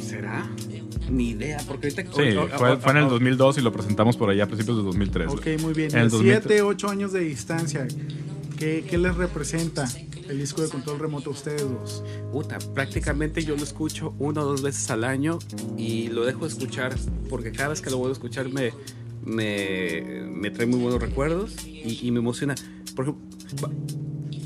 [0.00, 0.48] ¿Será?
[1.10, 2.02] Ni idea, porque ahorita...
[2.14, 4.46] Sí, o- o- fue, fue en el o- 2002 y lo presentamos por allá a
[4.46, 5.28] principios de 2003.
[5.32, 5.90] Ok, muy bien.
[5.92, 6.42] En el En 2003.
[6.46, 7.86] 7, 8 años de distancia.
[8.58, 9.88] ¿Qué, ¿Qué les representa
[10.28, 12.04] el disco de control remoto a ustedes dos?
[12.30, 15.38] Puta, prácticamente yo lo escucho una o dos veces al año
[15.78, 16.94] y lo dejo de escuchar
[17.30, 18.70] porque cada vez que lo vuelvo a escuchar me,
[19.24, 22.54] me, me trae muy buenos recuerdos y, y me emociona.
[22.94, 23.70] Por ejemplo,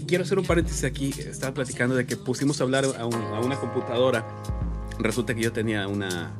[0.06, 1.10] quiero hacer un paréntesis aquí.
[1.18, 4.24] Estaba platicando de que pusimos a hablar a, un- a una computadora.
[4.98, 6.32] Resulta que yo tenía una.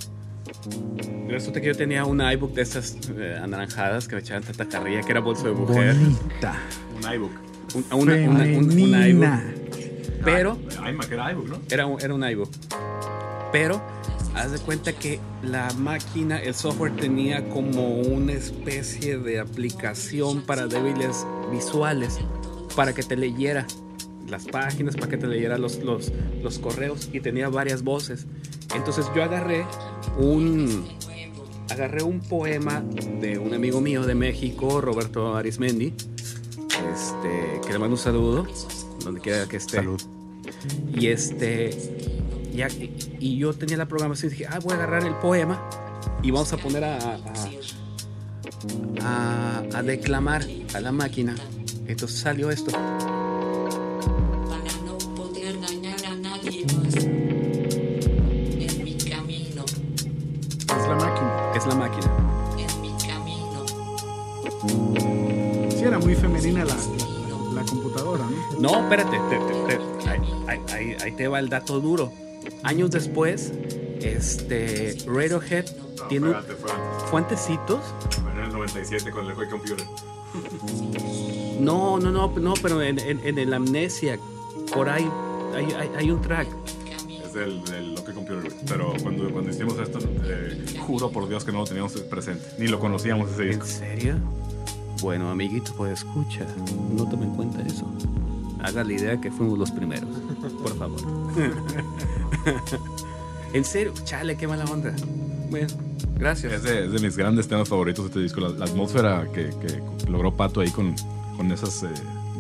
[1.29, 5.03] Resulta que yo tenía una iBook de esas eh, anaranjadas que me echaban tanta carrilla,
[5.03, 5.95] que era bolso de mujer.
[5.95, 6.55] Bonita.
[6.97, 7.33] Un iBook.
[7.75, 9.09] Un- una, una, un- un Femenina.
[9.09, 10.25] iBook.
[10.25, 11.59] Pero iMac era iBook, ¿no?
[11.71, 12.49] era un, era un iBook.
[13.53, 13.83] Pero
[14.35, 20.67] haz de cuenta que la máquina, el software tenía como una especie de aplicación para
[20.67, 22.19] débiles visuales,
[22.75, 23.67] para que te leyera
[24.28, 28.26] las páginas, para que te leyera los, los, los correos y tenía varias voces.
[28.74, 29.64] Entonces yo agarré
[30.18, 30.87] un,
[31.70, 32.82] agarré un poema
[33.20, 35.94] de un amigo mío de México, Roberto Arismendi,
[36.92, 38.46] este, que le mando un saludo,
[39.04, 39.76] donde quiera que esté.
[39.76, 40.00] Salud.
[40.94, 41.70] Y este.
[42.52, 42.62] Y,
[43.18, 45.68] y yo tenía la programación y dije, ah, voy a agarrar el poema
[46.22, 46.98] y vamos a poner a.
[46.98, 47.18] a,
[49.02, 51.34] a- a declamar a la máquina.
[51.87, 52.70] Entonces salió esto.
[66.42, 66.77] La, la,
[67.55, 68.25] la computadora,
[68.59, 68.61] ¿no?
[68.61, 69.18] No, espérate.
[69.31, 72.12] te- te- te- ahí, ahí- ahí- ahí te va el dato duro.
[72.64, 73.53] Años después,
[74.01, 74.97] este.
[75.07, 75.64] Radiohead
[76.09, 76.37] tiene un-
[77.11, 77.81] fuentecitos.
[78.37, 79.87] en el 97 con el Wake Computer.
[81.61, 84.18] No, no, no, no, pero en, en- en el Amnesia,
[84.75, 85.09] por ahí
[85.55, 86.49] hay, hay- hay un track.
[87.33, 88.53] del, del Local Computer.
[88.68, 92.44] Pero cuando, cuando hicimos esto, eh, juro por Dios que no lo teníamos presente.
[92.59, 93.66] Ni lo conocíamos ese ¿En disco.
[93.66, 94.14] serio?
[95.05, 96.47] Bueno, amiguito, pues escucha.
[96.97, 97.87] No tome en cuenta eso.
[98.62, 100.09] Haga la idea que fuimos los primeros.
[100.62, 100.99] Por favor.
[103.53, 104.95] en serio, chale, qué mala onda.
[105.51, 105.67] Bueno,
[106.19, 106.55] gracias.
[106.55, 108.40] Es de, es de mis grandes temas favoritos este disco.
[108.40, 110.95] La, la atmósfera que, que logró Pato ahí con,
[111.37, 111.88] con esas eh,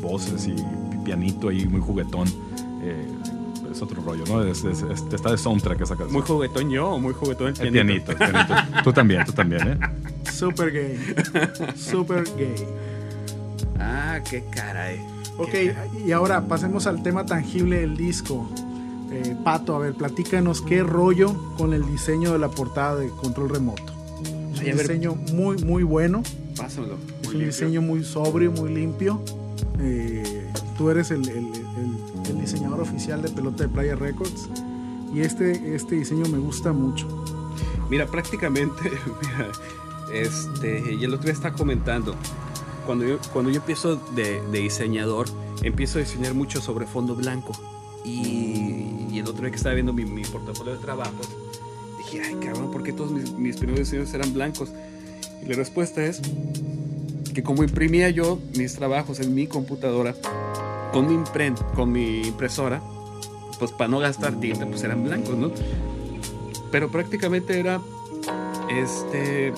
[0.00, 0.54] voces y
[1.04, 2.26] pianito ahí muy juguetón.
[2.82, 3.06] eh,
[3.70, 4.42] es otro rollo, ¿no?
[4.42, 6.14] Es- es- es- está de soundtrack esa canción.
[6.14, 8.16] Muy juguetón yo muy juguetón el el pianito.
[8.16, 8.82] pianito, el pianito.
[8.84, 9.78] Tú también, tú también, ¿eh?
[10.34, 10.98] Super gay.
[11.76, 12.54] Super gay.
[13.78, 15.00] Ah, qué caray.
[15.38, 15.54] Ok,
[16.06, 18.48] y ahora pasemos al tema tangible del disco.
[19.10, 23.48] Eh, Pato, a ver, platícanos qué rollo con el diseño de la portada de Control
[23.50, 23.92] Remoto.
[24.52, 24.86] Es Ay, un ver.
[24.88, 26.22] diseño muy, muy bueno.
[26.56, 26.96] Pásamelo.
[27.22, 29.20] Es un diseño muy sobrio, muy limpio.
[29.80, 30.46] Eh,
[30.78, 34.48] tú eres el, el- el- el diseñador oficial de Pelota de Playa Records.
[35.12, 37.06] Y este, este diseño me gusta mucho.
[37.90, 38.82] Mira, prácticamente,
[39.22, 39.48] mira,
[40.14, 42.14] este, y el otro día está comentando,
[42.86, 45.26] cuando yo, cuando yo empiezo de, diseñador,
[45.62, 47.52] empiezo a diseñar mucho sobre fondo blanco.
[48.04, 51.28] Y, el otro día que estaba viendo mi, mi portafolio de trabajos,
[51.98, 54.70] dije, ay cabrón, ¿por qué todos mis, primeros diseños eran blancos?
[55.42, 56.20] Y la respuesta es
[57.32, 60.14] que como imprimía yo mis trabajos en mi computadora,
[60.92, 62.82] con mi, impren- con mi impresora,
[63.58, 65.50] pues para no gastar tinta, pues eran blancos, ¿no?
[66.74, 67.80] pero prácticamente era
[68.68, 69.52] este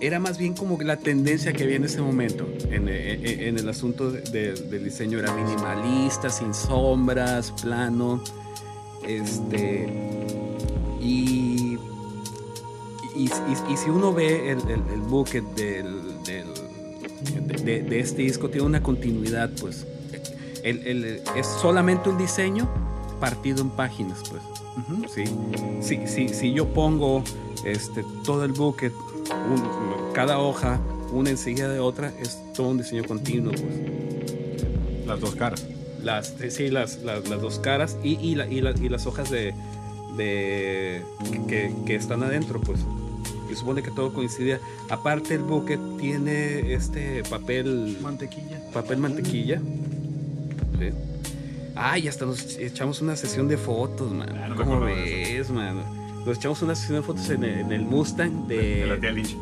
[0.00, 3.68] era más bien como la tendencia que había en ese momento en, en- en el
[3.68, 8.22] asunto de- de- del diseño era minimalista sin sombras plano
[9.06, 9.88] este
[11.00, 11.76] y
[13.16, 18.00] y, y- y si uno ve el, el, el bucket del, del- de, de- de
[18.00, 19.86] este disco tiene una continuidad pues
[20.62, 22.68] el- el- es solamente un diseño
[23.18, 24.42] partido en páginas pues
[25.12, 25.24] ¿sí?
[25.80, 27.24] Si, si, si yo pongo
[27.64, 28.92] este, todo el bucket,
[29.48, 30.80] un- cada hoja,
[31.12, 33.52] una enseguida de otra, es todo un diseño continuo.
[33.52, 35.06] Pues.
[35.06, 35.64] Las dos caras.
[36.02, 39.30] Las, sí, las, las, las dos caras y, y, la- y la- y las hojas
[39.30, 39.54] de,
[40.16, 41.02] de
[41.48, 42.80] que, que están adentro, pues.
[43.50, 44.60] Y supone que todo coincide.
[44.90, 48.60] Aparte el bucket tiene este papel Mantequilla.
[48.72, 49.60] papel mantequilla.
[50.78, 50.90] Sí.
[51.74, 54.28] Ay, hasta nos echamos una sesión de fotos, man.
[54.36, 55.78] Ah, no me ¿Cómo ves, man?
[56.28, 59.12] Nos echamos una sesión de fotos en el, en el Mustang de, De la tía
[59.12, 59.34] Lynch.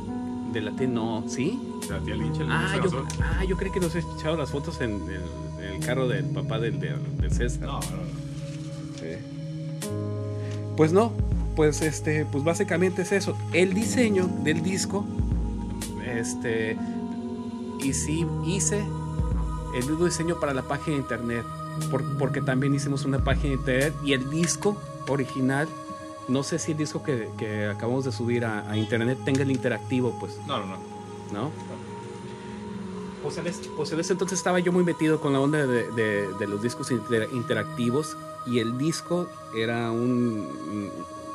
[0.53, 1.61] de la T, no, ¿sí?
[1.89, 2.39] De la tía Lynch.
[2.41, 5.81] el Ah yo, ah, yo creí que nos echado las fotos en el, en el
[5.85, 7.63] carro del papá del, del, del César.
[7.67, 9.01] No, no, no.
[9.01, 9.17] Sí.
[10.77, 11.11] Pues no,
[11.57, 13.37] pues este, pues básicamente es eso.
[13.53, 15.05] El diseño del disco,
[16.15, 16.77] este,
[17.83, 18.81] y sí hice
[19.75, 21.43] el mismo diseño para la página de internet,
[21.91, 25.67] por- porque también hicimos una página de internet y el disco original,
[26.29, 29.51] no sé si el disco que, que acabamos de subir a, a internet tenga el
[29.51, 30.77] interactivo, pues, No, no, no.
[31.33, 31.51] ¿no?
[33.23, 35.91] Pues en, este, pues en ese entonces estaba yo muy metido con la onda de,
[35.93, 40.47] de- de los discos inter- interactivos y el disco era un...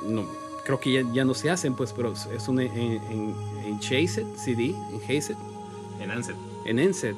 [0.06, 0.24] mm, No,
[0.66, 4.26] creo que ya, ya no se hacen, pues, pero es un en, en, en Chase
[4.38, 5.02] CD, en
[6.02, 6.36] En Ansel.
[6.66, 7.16] en Enset.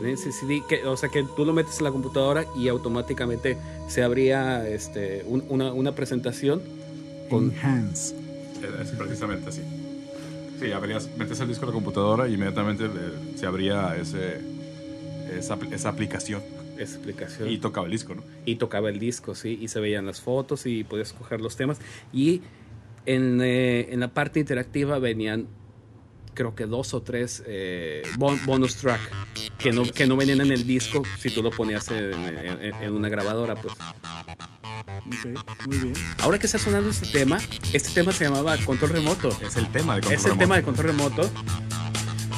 [0.00, 3.56] En Enset CD, que, o sea que tú lo metes en la computadora y automáticamente
[3.88, 6.62] se abría este, un- una, una presentación
[7.28, 7.50] con...
[7.52, 8.14] Enhance.
[8.82, 9.60] Es, es precisamente así.
[10.60, 12.88] Sí, abrías, metes el disco en la computadora y inmediatamente eh,
[13.36, 14.40] se abría ese,
[15.38, 16.42] esa, esa aplicación
[16.78, 17.50] esa aplicación.
[17.50, 18.22] y tocaba el disco, ¿no?
[18.46, 21.78] y tocaba el disco, sí, y se veían las fotos y podías escoger los temas.
[22.12, 22.40] Y
[23.06, 25.46] en, eh, en la parte interactiva venían,
[26.40, 28.98] creo que dos o tres eh, bon- bonus track
[29.58, 32.92] que no, que no venían en el disco si tú lo ponías en, en- en
[32.94, 33.74] una grabadora, pues.
[33.74, 35.92] Ok, muy bien.
[36.20, 37.38] Ahora que está sonando este tema,
[37.74, 39.28] este tema se llamaba Control Remoto.
[39.42, 40.82] Es el tema de Es el Control tema de Remoto.
[40.82, 40.86] control
[41.26, 41.30] remoto.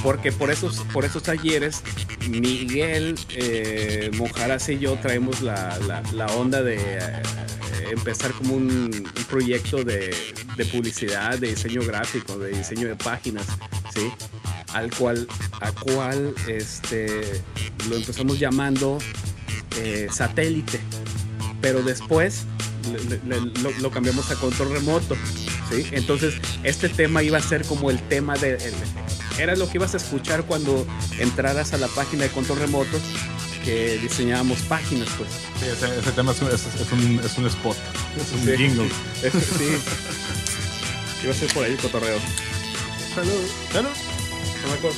[0.03, 1.85] Porque por esos, por esos talleres,
[2.29, 7.23] Miguel eh, Monjaras y yo traemos la, la- la onda de eh,
[7.92, 10.14] empezar como un, un proyecto de,
[10.57, 13.46] de publicidad, de diseño gráfico, de diseño de páginas,
[13.94, 14.11] ¿sí?
[14.72, 15.26] Al cual,
[15.61, 17.42] a cual este,
[17.88, 18.98] lo empezamos llamando
[19.78, 20.81] eh, satélite.
[21.61, 22.46] Pero después
[23.81, 25.16] lo, cambiamos a control remoto.
[25.70, 25.87] ¿sí?
[25.92, 28.59] Entonces, este tema iba a ser como el tema de.
[29.38, 30.87] era lo que ibas a escuchar cuando
[31.18, 32.98] entraras a la página de control remoto,
[33.64, 35.31] que diseñábamos páginas, pues.
[35.59, 37.77] Sí, ese, tema es un, es, es, un, es un, spot,
[38.16, 38.88] es un jingle.
[39.22, 39.31] Sí,
[41.22, 41.29] sí.
[41.29, 42.18] A ser por ahí cotorreo.
[43.14, 43.46] Salud.
[43.72, 43.90] Salud.
[44.62, 44.94] Salud.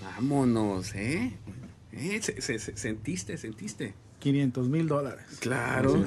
[0.00, 1.32] Vámonos, ¿eh?
[1.92, 2.20] ¿Eh?
[2.22, 3.94] Se, se, sentiste, sentiste.
[4.26, 5.24] 500 mil dólares.
[5.38, 6.02] Claro.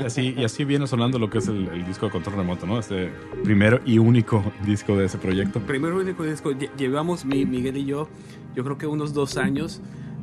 [0.00, 2.66] Y así, y así viene sonando lo que es el, el disco de control remoto,
[2.66, 2.78] ¿no?
[2.78, 3.10] Este
[3.42, 5.58] primero y único disco de ese proyecto.
[5.58, 8.08] Primero único disco, lle- llevamos mi- Miguel y yo,
[8.54, 9.80] yo creo que unos dos años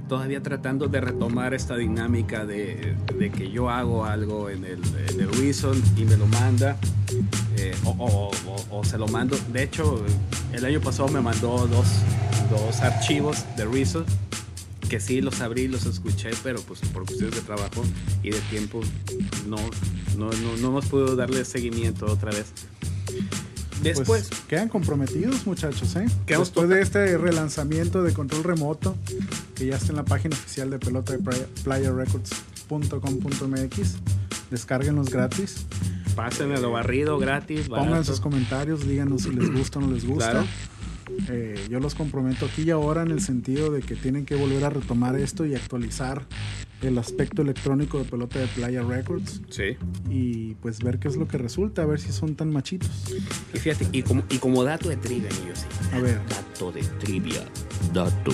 [0.08, 4.80] todavía tratando de retomar esta dinámica de, de que yo hago algo en el,
[5.10, 6.78] en el Reason y me lo manda
[7.58, 9.36] eh, o, o- o- o se lo mando.
[9.52, 10.02] De hecho,
[10.54, 11.88] el año pasado me mandó dos,
[12.49, 14.06] dos archivos de Reason
[14.92, 17.82] que sí los abrí, los escuché, pero pues por cuestiones de trabajo
[18.24, 18.82] y de tiempo
[19.48, 19.56] no,
[20.18, 22.48] no, no, no hemos podido darle seguimiento otra vez.
[23.82, 26.06] Después, Pues, quedan comprometidos, muchachos, ¿eh?
[26.28, 28.98] Después de este relanzamiento de control remoto,
[29.56, 31.20] que ya está en la página oficial de pelota de
[31.64, 33.96] playarecords.com.mx,
[34.52, 35.68] descárguenlos gratis.
[36.18, 37.70] Pásenme lo barrido gratis.
[37.70, 40.32] Pongan sus comentarios, díganos si les gusta o no les gusta.
[40.32, 40.46] Claro.
[41.30, 44.64] Eh, yo los comprometo aquí y ahora en el sentido de que tienen que volver
[44.66, 46.26] a retomar esto y actualizar
[46.82, 49.78] el aspecto electrónico de pelota de Playa Records Sí.
[50.09, 52.89] y pues ver qué es lo que resulta, a ver si son tan machitos.
[53.53, 55.66] Y fíjate, y como, y como dato de trivia, yo sí.
[55.93, 56.20] A ver.
[56.28, 57.43] Dato de trivia.
[57.93, 58.32] Dato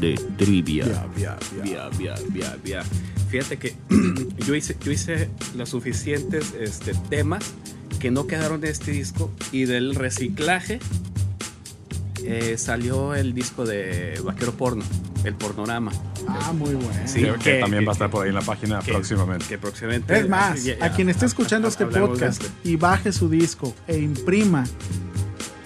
[0.00, 0.86] de trivia.
[0.86, 1.62] Ya, ya, ya.
[1.62, 2.82] Via, via, via, via.
[3.28, 3.74] Fíjate que
[4.46, 7.52] yo hice, yo hice los suficientes este, temas
[8.00, 10.80] que no quedaron de este disco y del reciclaje
[12.24, 14.84] eh, salió el disco de Vaquero Porno,
[15.24, 15.92] el Pornorama.
[16.28, 16.90] Ah, muy bueno.
[17.06, 17.20] Sí.
[17.22, 19.44] que, que que- también que- va a estar por ahí en la página que- próximamente.
[19.46, 20.18] Que próximamente.
[20.18, 22.68] Es más, ya- a quien esté ha- escuchando ha- este de podcast este.
[22.68, 24.64] y baje su disco e imprima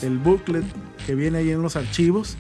[0.02, 0.64] el booklet
[1.06, 2.36] que viene ahí en los archivos,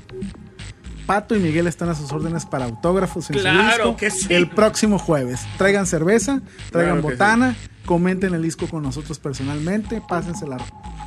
[1.06, 4.26] Pato y Miguel están a sus órdenes para autógrafos en Claro su disco que sí.
[4.30, 5.40] el próximo jueves.
[5.56, 6.40] Traigan cerveza,
[6.72, 7.54] traigan Claro botana,
[7.84, 10.56] comenten el disco con nosotros personalmente, pásensela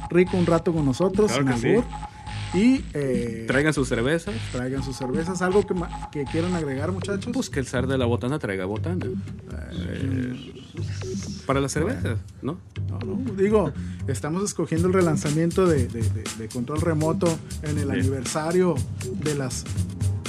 [0.10, 1.84] rico un rato con nosotros, Claro sin albur.
[2.54, 4.34] Y eh, Traigan sus cervezas.
[4.52, 5.42] traigan sus cervezas.
[5.44, 7.32] ¿Algo que, ma- que quieran agregar, muchachos?
[7.34, 9.06] Pues que el zar de la botana traiga botana.
[9.72, 10.54] Eh,
[11.46, 12.58] para las cervezas, ¿no?
[12.90, 13.72] No, no, digo,
[14.08, 17.28] estamos escogiendo el relanzamiento de, de- de- de control remoto
[17.64, 18.00] en el Sí.
[18.00, 18.76] aniversario
[19.24, 19.66] de las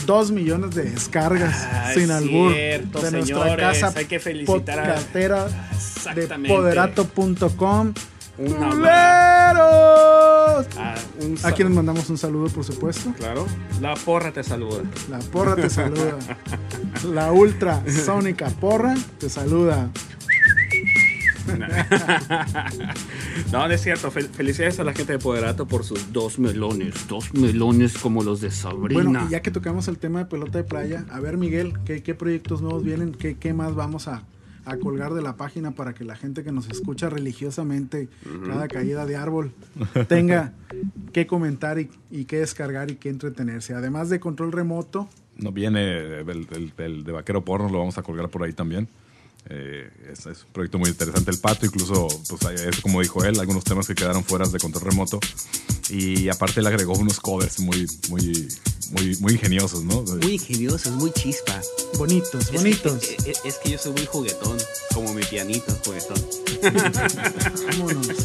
[0.07, 4.81] 2 millones de descargas Ah, sin albur cierto, de nuestra señores, casa hay que felicitar
[4.81, 7.93] a- de poderato.com.
[8.49, 8.91] ¡Culeros!
[10.79, 10.95] Ah,
[11.45, 13.13] A quienes mandamos un saludo, por supuesto.
[13.17, 13.47] Claro.
[13.81, 14.83] La porra te saluda.
[15.11, 16.17] La porra te saluda.
[17.13, 19.91] La ultra sónica porra te saluda.
[23.53, 24.11] no, no es cierto.
[24.13, 27.09] Fel- felicidades a la gente de Poderato por sus dos melones.
[27.09, 29.03] Dos melones como los de Sabrina.
[29.03, 32.03] Bueno, y ya que tocamos el tema de pelota de playa, a ver Miguel, ¿qué,
[32.03, 33.13] qué proyectos nuevos vienen?
[33.13, 34.23] ¿Qué, qué más vamos a,
[34.65, 38.09] a colgar de la página para que la gente que nos escucha religiosamente
[38.47, 39.53] cada caída de árbol
[40.09, 40.53] tenga
[41.13, 43.75] que comentar y, y que descargar y que entretenerse?
[43.75, 48.03] Además de control remoto, No viene el, el- el de Vaquero Porno, lo vamos a
[48.03, 48.89] colgar por ahí también.
[49.49, 51.31] Eh, es, es un proyecto muy interesante.
[51.31, 54.85] El pato, incluso, pues es como dijo él, algunos temas que quedaron fuera de control
[54.91, 55.19] remoto.
[55.89, 58.49] Y aparte le agregó unos covers muy, muy,
[58.93, 60.03] muy, muy ingeniosos, ¿no?
[60.03, 61.61] Muy ingeniosos, muy chispa.
[61.99, 63.03] bonitos, bonitos.
[63.03, 64.57] Es, es- es que yo soy muy juguetón,
[64.95, 66.25] como mi pianito juguetón.
[67.79, 68.17] Vámonos.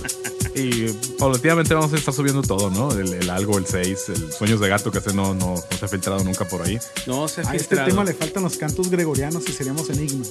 [0.55, 0.87] Y
[1.19, 2.91] paulatinamente vamos a estar subiendo todo, ¿no?
[2.97, 5.83] El, el algo, el 6, el sueños de gato, que ese no, no, no se
[5.85, 6.79] ha filtrado nunca por ahí.
[7.07, 7.89] No, se ha A este filtrado.
[7.89, 10.25] tema le faltan los cantos gregorianos y seríamos enigma.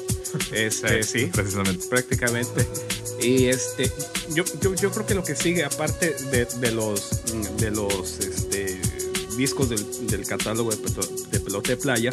[0.53, 1.87] Este, sí, Precisamente.
[1.89, 2.67] prácticamente.
[3.21, 3.93] Y este,
[4.35, 7.23] yo, yo, yo creo que lo que sigue, aparte de, de los,
[7.59, 8.81] de los este,
[9.37, 10.79] discos del, del catálogo de,
[11.31, 12.11] de pelota de playa,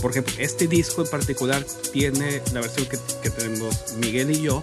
[0.00, 4.62] por ejemplo, este disco en particular tiene la versión que, que tenemos Miguel y yo.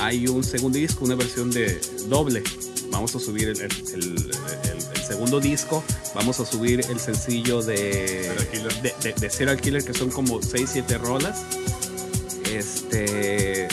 [0.00, 2.42] Hay un segundo disco, una versión de doble.
[2.90, 4.30] Vamos a subir el, el- el-
[4.74, 5.82] el- segundo disco.
[6.14, 8.82] Vamos a subir el sencillo de Serial Killer.
[8.82, 11.40] de, de, de Serial Killer, que son como 6-7 rolas
[12.52, 13.68] este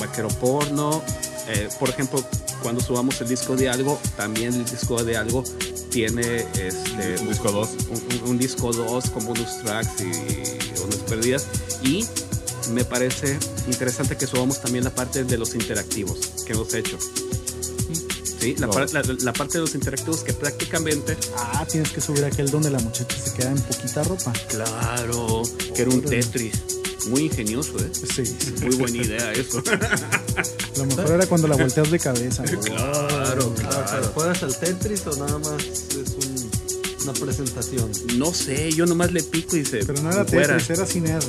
[0.00, 1.02] vaquero porno
[1.48, 2.22] eh, por ejemplo
[2.62, 5.44] cuando subamos el disco de algo también el disco de algo
[5.90, 7.68] tiene este Un disco 2.
[7.90, 11.46] un, un- un disco 2 con bonus tracks y unas perdidas
[11.82, 12.04] y
[12.72, 16.98] me parece interesante que subamos también la parte de los interactivos que hemos hecho
[18.40, 22.24] Sí, la, par- la- la parte de los interactivos que prácticamente Ah, tienes que subir
[22.24, 24.32] aquel donde la muchacha se queda en poquita ropa.
[24.48, 25.42] claro
[25.74, 26.52] que era un Tetris
[27.08, 27.90] muy ingenioso ¿eh?
[27.92, 28.36] Sí, sí.
[28.62, 29.62] muy buena idea eso
[30.76, 32.42] Lo mejor era cuando la volteas de cabeza.
[32.44, 34.12] claro Claro.
[34.14, 35.94] ¿Juegas al Tetris o nada más es
[36.26, 36.50] un-
[37.04, 37.90] una presentación?
[38.16, 39.84] No sé, yo nomás le pico y se.
[39.84, 40.56] Pero no era fuera.
[40.58, 41.24] Tetris, era sin R.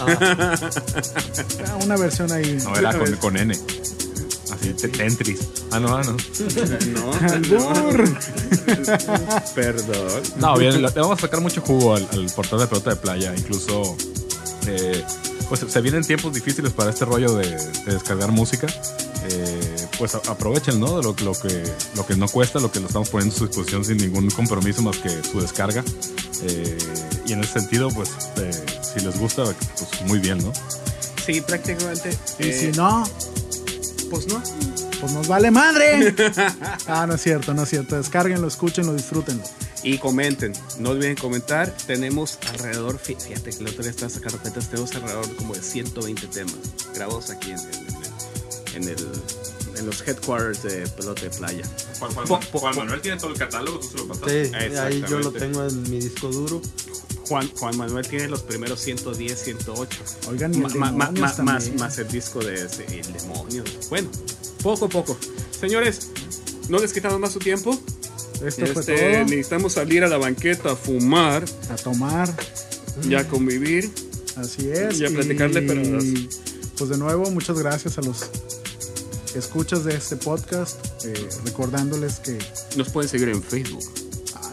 [0.00, 2.58] Ah, una versión ahí.
[2.64, 3.54] No, era con, con N.
[3.54, 5.40] Así Sí, te- Tetris.
[5.70, 6.16] Ah, no, ah, no.
[6.92, 8.08] No, Albur.
[9.54, 10.22] Perdón.
[10.38, 13.34] No, bien, le vamos a sacar mucho jugo al, al portal de pelota de playa.
[13.36, 13.96] Incluso,
[14.66, 15.02] eh,
[15.48, 18.66] pues se vienen tiempos difíciles para este rollo de, de descargar música.
[19.28, 20.96] Eh, pues aprovechen, ¿no?
[20.98, 21.62] De lo, lo que,
[21.96, 24.82] lo que no cuesta, lo que lo estamos poniendo a su disposición sin ningún compromiso
[24.82, 25.82] más que su descarga.
[26.42, 26.78] Eh,
[27.26, 28.50] y en ese sentido, pues, eh,
[28.96, 30.52] si les gusta, pues muy bien, ¿no?
[31.24, 32.16] Sí, prácticamente.
[32.38, 33.04] Y eh, si no,
[34.10, 34.42] pues no.
[35.00, 36.14] pues nos vale madre.
[36.88, 37.96] Ah, no es cierto, no es cierto.
[37.96, 39.42] Descárguenlo, escúchenlo, disfrútenlo.
[39.82, 41.70] Y comenten, no olviden comentar.
[41.86, 45.62] Tenemos alrededor, fí- fíjate que el otro día estaba sacando cuentas, tenemos alrededor como de
[45.62, 46.54] 120 temas
[46.94, 47.96] grabados aquí en, en-
[48.76, 49.08] en el,
[49.78, 51.64] en los headquarters de Pelota de Playa.
[51.98, 55.66] Po- po- Manuel tiene todo el catálogo, tú se lo Sí, ahí yo lo tengo
[55.66, 56.60] en mi disco duro.
[57.28, 59.98] Juan, Juan Manuel tiene los primeros 110, 108.
[60.30, 63.64] Oigan, el Ma- ma- Demonios ma- más, el disco de El Demonio.
[63.88, 64.08] Bueno,
[64.62, 65.16] poco a poco.
[65.58, 66.08] Señores,
[66.68, 67.78] no les quitamos más su tiempo.
[68.44, 69.24] Esto fue Este, todo.
[69.24, 72.32] necesitamos salir a la banqueta a fumar A tomar.
[73.08, 73.90] y a convivir.
[74.36, 74.98] Así es.
[75.00, 75.98] Y a platicarle, pero-
[76.78, 78.26] Pues de nuevo, muchas gracias a los
[79.34, 80.76] escuchas de este podcast.
[81.04, 82.38] eh, recordándoles que
[82.76, 83.82] Nos pueden seguir en Facebook.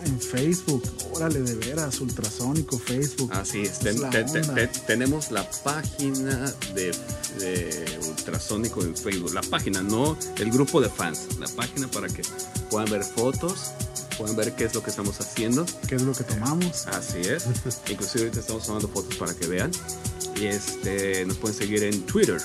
[0.06, 0.84] En Facebook,
[1.14, 3.32] órale, de veras, ultrasónico, Facebook.
[3.34, 3.80] Así es.
[3.80, 3.97] Ten-
[4.88, 6.91] tenemos la página de,
[7.39, 9.34] de Ultrasónico en Facebook.
[9.34, 11.38] La página, no el grupo de fans.
[11.39, 12.22] La página para que
[12.70, 13.72] puedan ver fotos,
[14.18, 15.66] puedan ver qué es lo que estamos haciendo.
[15.88, 16.88] ¿Qué es lo que tomamos?
[16.88, 17.45] Así es.
[17.89, 19.72] Inclusive ahorita estamos tomando fotos para que vean.
[20.36, 22.41] Y este nos pueden seguir en Twitter,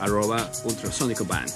[0.00, 1.50] arroba Ultrasónico Band.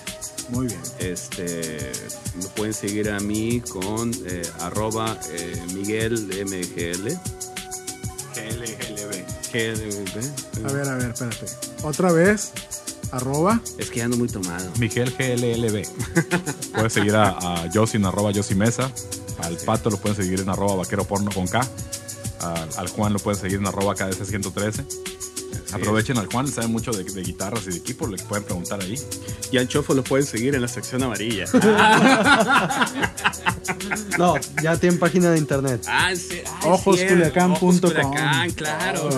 [0.51, 0.81] Muy bien.
[0.99, 1.93] Este,
[2.37, 7.09] me pueden seguir a mí con eh, arroba eh, Miguel MGL.
[8.35, 9.25] GLGLB.
[9.53, 10.67] GLB.
[10.67, 11.47] A ver, a ver, espérate.
[11.83, 12.53] Otra vez,
[13.11, 13.61] arroba.
[13.79, 14.71] Es que ya ando muy tomado.
[14.79, 15.87] Miguel GLLB.
[16.73, 18.91] pueden seguir a, a arroba Yosin Mesa.
[19.39, 19.57] Al.
[19.59, 21.61] Pato lo pueden seguir en arroba vaquero porno con K.
[22.41, 24.85] Al, al Juan lo pueden seguir en arroba KDC113.
[25.75, 28.95] Aprovechen al Juan, sabe mucho de, guitarras y de equipo, le pueden preguntar ahí.
[29.51, 31.47] Y al Chofo lo pueden seguir en la sección amarilla.
[34.19, 35.85] no, ya tiene página de internet.
[35.89, 37.81] Ah, sí, Ojosculiacán.com.
[37.81, 39.11] Oh, claro.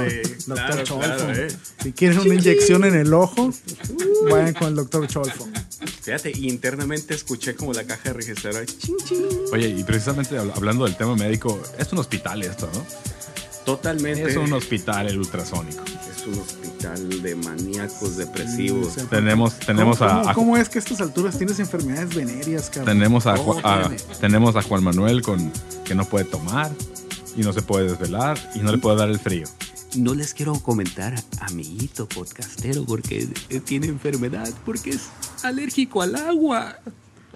[0.46, 1.30] Doctor Cholfo.
[1.32, 1.48] Eh.
[1.82, 4.30] Si quieren una inyección en el ojo, uh.
[4.30, 5.46] vayan con el doctor Cholfo.
[6.02, 8.64] Fíjate, internamente escuché como la caja de registradora.
[9.52, 12.86] Oye, y precisamente hablando del tema médico, es un hospital esto, ¿no?
[13.66, 14.22] Totalmente.
[14.22, 15.82] Es un hospital el ultrasónico.
[16.26, 18.94] Es un hospital de maníacos depresivos.
[18.94, 19.00] Sí.
[19.08, 22.68] Tenemos, tenemos ¿Cómo, a, cómo- a- cómo es que a estas alturas tienes enfermedades venéreas,
[22.70, 22.96] cabrón?
[22.98, 25.52] tenemos a, Oh, a- tenemos a Juan Manuel con
[25.84, 26.70] que no puede tomar
[27.36, 29.46] y no se puede desvelar y no le puede dar el frío.
[29.94, 35.02] No les quiero comentar, amiguito podcastero, porque eh, tiene enfermedad, porque es
[35.42, 36.78] alérgico al agua.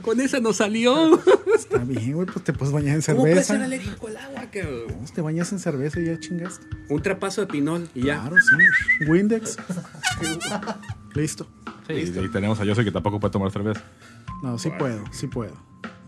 [0.02, 1.20] Con esa no salió.
[1.54, 3.54] Está bien, güey, pues te puedes bañar en ¿Cómo puede cerveza.
[3.54, 4.94] ser alérgico al agua, cabrón?
[4.98, 6.66] Pues te bañas en cerveza y ya chingaste.
[6.88, 8.20] Un trapazo de pinol y ya.
[8.20, 9.04] Claro, sí.
[9.10, 9.56] Windex.
[11.14, 11.46] Listo.
[11.86, 13.82] Sí, y, y tenemos a Jose que tampoco puede tomar cerveza.
[14.42, 15.52] No, sí puedo, sí puedo.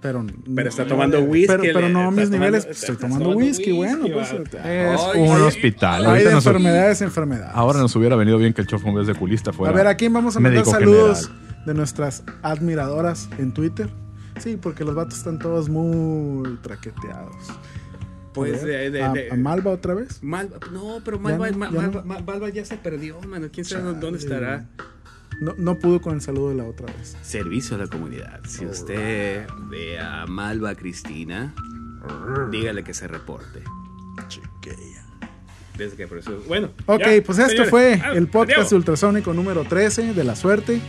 [0.00, 0.24] Pero,
[0.54, 1.46] Pero está tomando whisky.
[1.72, 2.64] Pero, no a mis tomando- niveles.
[2.64, 4.32] está- pues, estoy tomando whisky, bueno, pues.
[4.32, 6.06] Es Ay, un ay, hospital.
[6.06, 7.52] Hay nos- enfermedades, enfermedades.
[7.54, 9.72] ahora nos hubiera venido bien que el chofo en vez de culista fuera.
[9.72, 11.51] A ver, ¿a quién vamos a mandar saludos general.
[11.66, 13.88] De nuestras admiradoras en Twitter?
[14.38, 17.36] Sí, porque los vatos están todos muy traqueteados.
[18.34, 20.22] Pues A de, ¿A, de- a Malva otra vez?
[20.22, 22.02] Malva- no, pero Malva, no, ya Malva, no.
[22.04, 23.48] Ma- Malva ya se perdió, mano.
[23.52, 23.98] ¿Quién sabe Chale.
[24.00, 24.68] dónde estará?
[25.40, 27.16] No, no pudo con el saludo de la otra vez.
[27.22, 28.40] Servicio a la comunidad.
[28.46, 31.54] Si usted ve a Malva Cristina,
[32.50, 33.62] dígale que se reporte.
[35.76, 36.38] Desde que apareció.
[36.46, 36.68] Bueno.
[36.86, 38.72] Ok, ya, pues esto fue Ah, el podcast adiós.
[38.72, 40.80] ultrasónico número 13 de la suerte.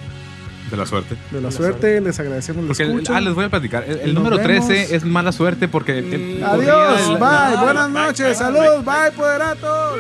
[0.73, 1.15] De la suerte.
[1.29, 3.83] De la suerte, les agradecemos Porque el- ah, les voy a platicar.
[3.87, 4.65] El, el número vemos.
[4.67, 5.99] 13 es mala suerte porque.
[5.99, 9.99] el- Adiós, corría bye, el- buenas noches, saludos, bye, poderatos.